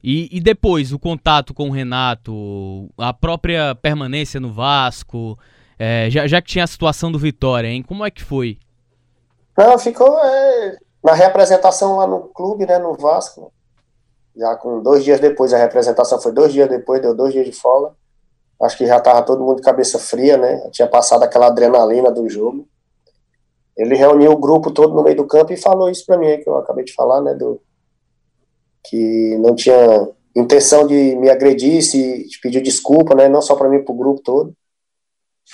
[0.04, 5.40] E, e, depois, o contato com o Renato, a própria permanência no Vasco,
[5.80, 7.82] é, já, já, que tinha a situação do Vitória, hein?
[7.82, 8.58] Como é que foi?
[9.58, 13.52] Não, ficou é, na representação lá no clube, né, no Vasco.
[14.36, 17.52] Já com dois dias depois, a representação foi dois dias depois, deu dois dias de
[17.52, 17.96] folga.
[18.62, 20.70] Acho que já tava todo mundo de cabeça fria, né?
[20.72, 22.68] Tinha passado aquela adrenalina do jogo.
[23.76, 26.48] Ele reuniu o grupo todo no meio do campo e falou isso para mim, que
[26.48, 27.34] eu acabei de falar, né?
[27.34, 27.62] Do,
[28.84, 33.84] que não tinha intenção de me agredir, se pediu desculpa, né, não só para mim,
[33.84, 34.54] para o grupo todo.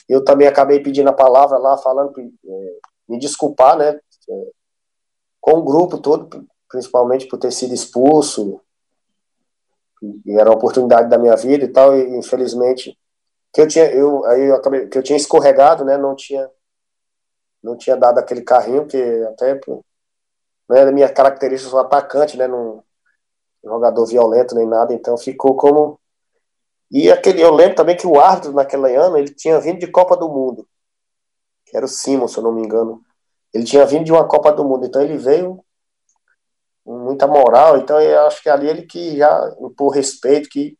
[0.08, 2.79] Eu também acabei pedindo a palavra lá, falando, é,
[3.10, 3.89] me desculpar, né,
[4.30, 4.51] é,
[5.41, 8.62] com o grupo todo, principalmente por ter sido expulso,
[10.26, 12.97] e era uma oportunidade da minha vida e tal, e infelizmente
[13.51, 16.49] que eu tinha eu aí eu acabei que eu tinha escorregado, né, não tinha
[17.62, 19.60] não tinha dado aquele carrinho que até
[20.70, 22.84] né, minha característica sou atacante, né, não
[23.64, 25.99] jogador violento nem nada, então ficou como.
[26.91, 30.18] E aquele, eu lembro também que o árbitro naquele ano ele tinha vindo de Copa
[30.18, 30.68] do Mundo,
[31.70, 33.02] que era o Simon, se eu não me engano.
[33.54, 35.64] Ele tinha vindo de uma Copa do Mundo, então ele veio
[36.84, 40.78] com muita moral, então eu acho que ali ele que já impôs respeito, que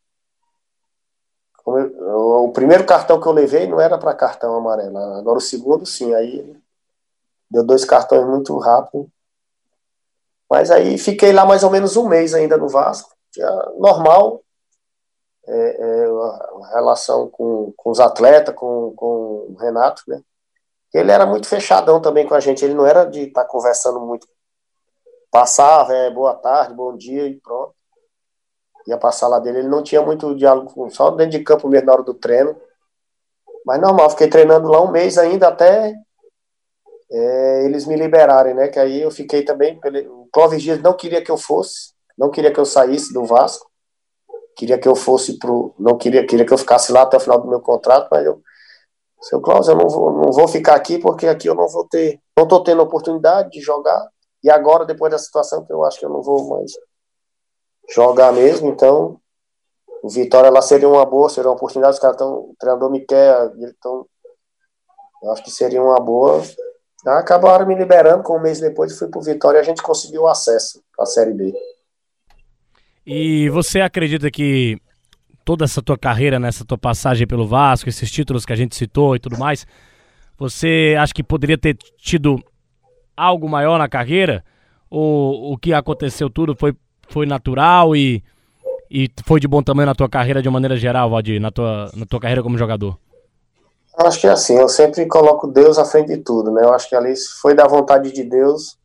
[1.66, 5.86] eu, o primeiro cartão que eu levei não era para cartão amarelo, agora o segundo
[5.86, 6.56] sim, aí
[7.48, 9.08] deu dois cartões muito rápido.
[10.48, 13.14] Mas aí fiquei lá mais ou menos um mês ainda no Vasco,
[13.78, 14.42] normal,
[15.46, 20.22] é, é, a relação com, com os atletas, com, com o Renato, né?
[20.92, 24.00] Ele era muito fechadão também com a gente, ele não era de estar tá conversando
[24.00, 24.26] muito.
[25.30, 27.74] Passava, é, boa tarde, bom dia e pronto.
[28.86, 31.92] Ia passar lá dele, ele não tinha muito diálogo, só dentro de campo mesmo na
[31.92, 32.60] hora do treino.
[33.64, 35.94] Mas normal, fiquei treinando lá um mês ainda até
[37.10, 38.68] é, eles me liberarem, né?
[38.68, 39.78] Que aí eu fiquei também.
[40.08, 43.70] O Clóvis Dias não queria que eu fosse, não queria que eu saísse do Vasco,
[44.56, 45.74] queria que eu fosse pro.
[45.78, 48.40] Não queria, queria que eu ficasse lá até o final do meu contrato, mas eu.
[49.20, 52.20] Seu Clóvis, eu não vou, não vou ficar aqui porque aqui eu não vou ter.
[52.36, 54.08] Não estou tendo oportunidade de jogar.
[54.42, 56.72] E agora, depois da situação, que eu acho que eu não vou mais
[57.92, 59.20] jogar mesmo, então
[60.02, 63.00] o Vitória lá seria uma boa, seria uma oportunidade, os caras estão, o treinador me
[63.00, 64.06] quer, então
[65.22, 66.40] eu acho que seria uma boa
[67.06, 70.82] Acabaram me liberando, com um mês depois fui pro Vitória e a gente conseguiu acesso
[70.98, 71.54] à Série B.
[73.06, 74.78] E você acredita que
[75.50, 79.16] toda essa tua carreira, nessa tua passagem pelo Vasco, esses títulos que a gente citou
[79.16, 79.66] e tudo mais,
[80.38, 82.40] você acha que poderia ter tido
[83.16, 84.44] algo maior na carreira?
[84.88, 86.72] Ou o que aconteceu tudo foi,
[87.08, 88.22] foi natural e,
[88.88, 91.90] e foi de bom tamanho na tua carreira de uma maneira geral, Valdir, na tua,
[91.96, 92.96] na tua carreira como jogador?
[93.98, 96.62] Acho que é assim, eu sempre coloco Deus à frente de tudo, né?
[96.62, 98.78] Eu acho que ali foi da vontade de Deus,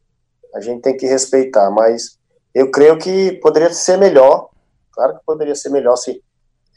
[0.56, 2.18] a gente tem que respeitar, mas
[2.56, 4.50] eu creio que poderia ser melhor,
[4.92, 6.26] claro que poderia ser melhor se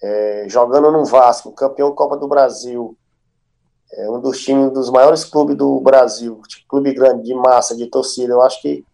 [0.02, 2.96] é, jogando no Vasco, campeão Copa do Brasil,
[3.92, 8.32] é, um dos times dos maiores clubes do Brasil, clube grande de massa, de torcida,
[8.32, 8.84] eu acho que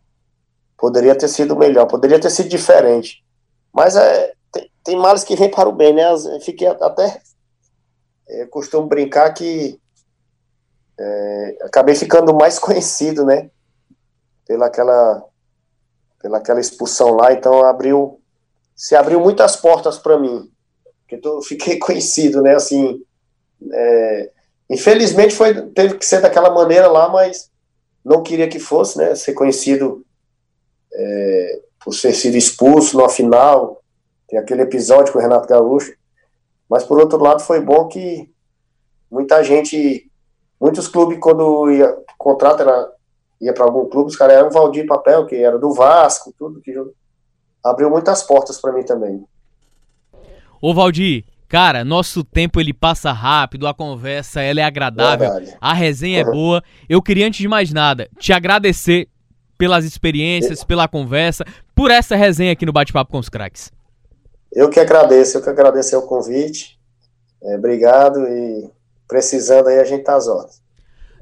[0.79, 3.25] poderia ter sido melhor, poderia ter sido diferente,
[3.73, 6.05] mas é, tem, tem males que vêm para o bem, né?
[6.41, 7.21] Fiquei até
[8.27, 9.79] eu costumo brincar que
[10.99, 13.51] é, acabei ficando mais conhecido, né?
[14.47, 15.25] Pela aquela,
[16.21, 18.21] pela aquela expulsão lá, então abriu,
[18.75, 20.51] se abriu muitas portas para mim,
[21.17, 22.55] porque eu fiquei conhecido, né?
[22.55, 23.03] Assim,
[23.73, 24.31] é,
[24.71, 27.51] infelizmente foi teve que ser daquela maneira lá, mas
[28.05, 29.15] não queria que fosse, né?
[29.15, 30.05] Ser conhecido
[30.93, 33.83] é, por ter sido expulso no final,
[34.29, 35.95] tem aquele episódio com o Renato Gaúcho.
[36.69, 38.31] Mas por outro lado foi bom que
[39.11, 40.11] muita gente,
[40.61, 42.91] muitos clubes quando ia contrato era,
[43.41, 46.75] ia para algum clube, os caras eram Valdir Papel, que era do Vasco, tudo que
[47.63, 49.23] abriu muitas portas para mim também.
[50.67, 55.59] Ô Valdir, cara, nosso tempo ele passa rápido, a conversa ela é agradável, Verdade.
[55.61, 56.31] a resenha uhum.
[56.31, 56.63] é boa.
[56.89, 59.07] Eu queria antes de mais nada te agradecer
[59.59, 60.65] pelas experiências, é.
[60.65, 61.45] pela conversa,
[61.75, 63.71] por essa resenha aqui no Bate-Papo com os Craques.
[64.51, 66.81] Eu que agradeço, eu que agradeço o convite.
[67.43, 68.71] É, obrigado e
[69.07, 70.63] precisando aí a gente tá às horas.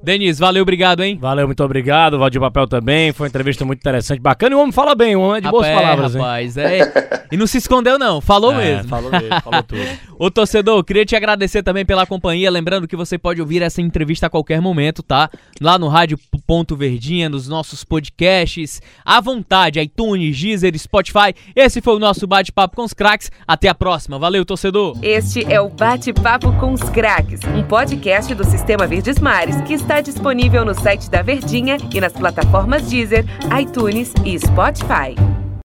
[0.03, 1.17] Denis, valeu, obrigado, hein?
[1.21, 2.19] Valeu, muito obrigado.
[2.19, 3.13] Valdir Papel também.
[3.13, 4.55] Foi uma entrevista muito interessante, bacana.
[4.55, 6.65] E o homem fala bem, o homem é de boas palavras, rapaz, hein?
[6.65, 7.23] é.
[7.31, 8.21] E não se escondeu, não.
[8.21, 8.89] Falou é, mesmo.
[8.89, 9.81] Falou mesmo, falou tudo.
[10.19, 12.51] Ô, torcedor, queria te agradecer também pela companhia.
[12.51, 15.31] Lembrando que você pode ouvir essa entrevista a qualquer momento, tá?
[15.61, 18.83] Lá no Rádio Ponto Verdinha, nos nossos podcasts.
[19.05, 21.35] À vontade, iTunes, Deezer, Spotify.
[21.57, 23.31] Esse foi o nosso bate-papo com os craques.
[23.47, 24.19] Até a próxima.
[24.19, 24.99] Valeu, torcedor.
[25.03, 30.01] Este é o Bate-Papo com os Craques, um podcast do Sistema Verdes Mares que está
[30.01, 33.27] disponível no site da Verdinha e nas plataformas Deezer,
[33.61, 35.15] iTunes e Spotify.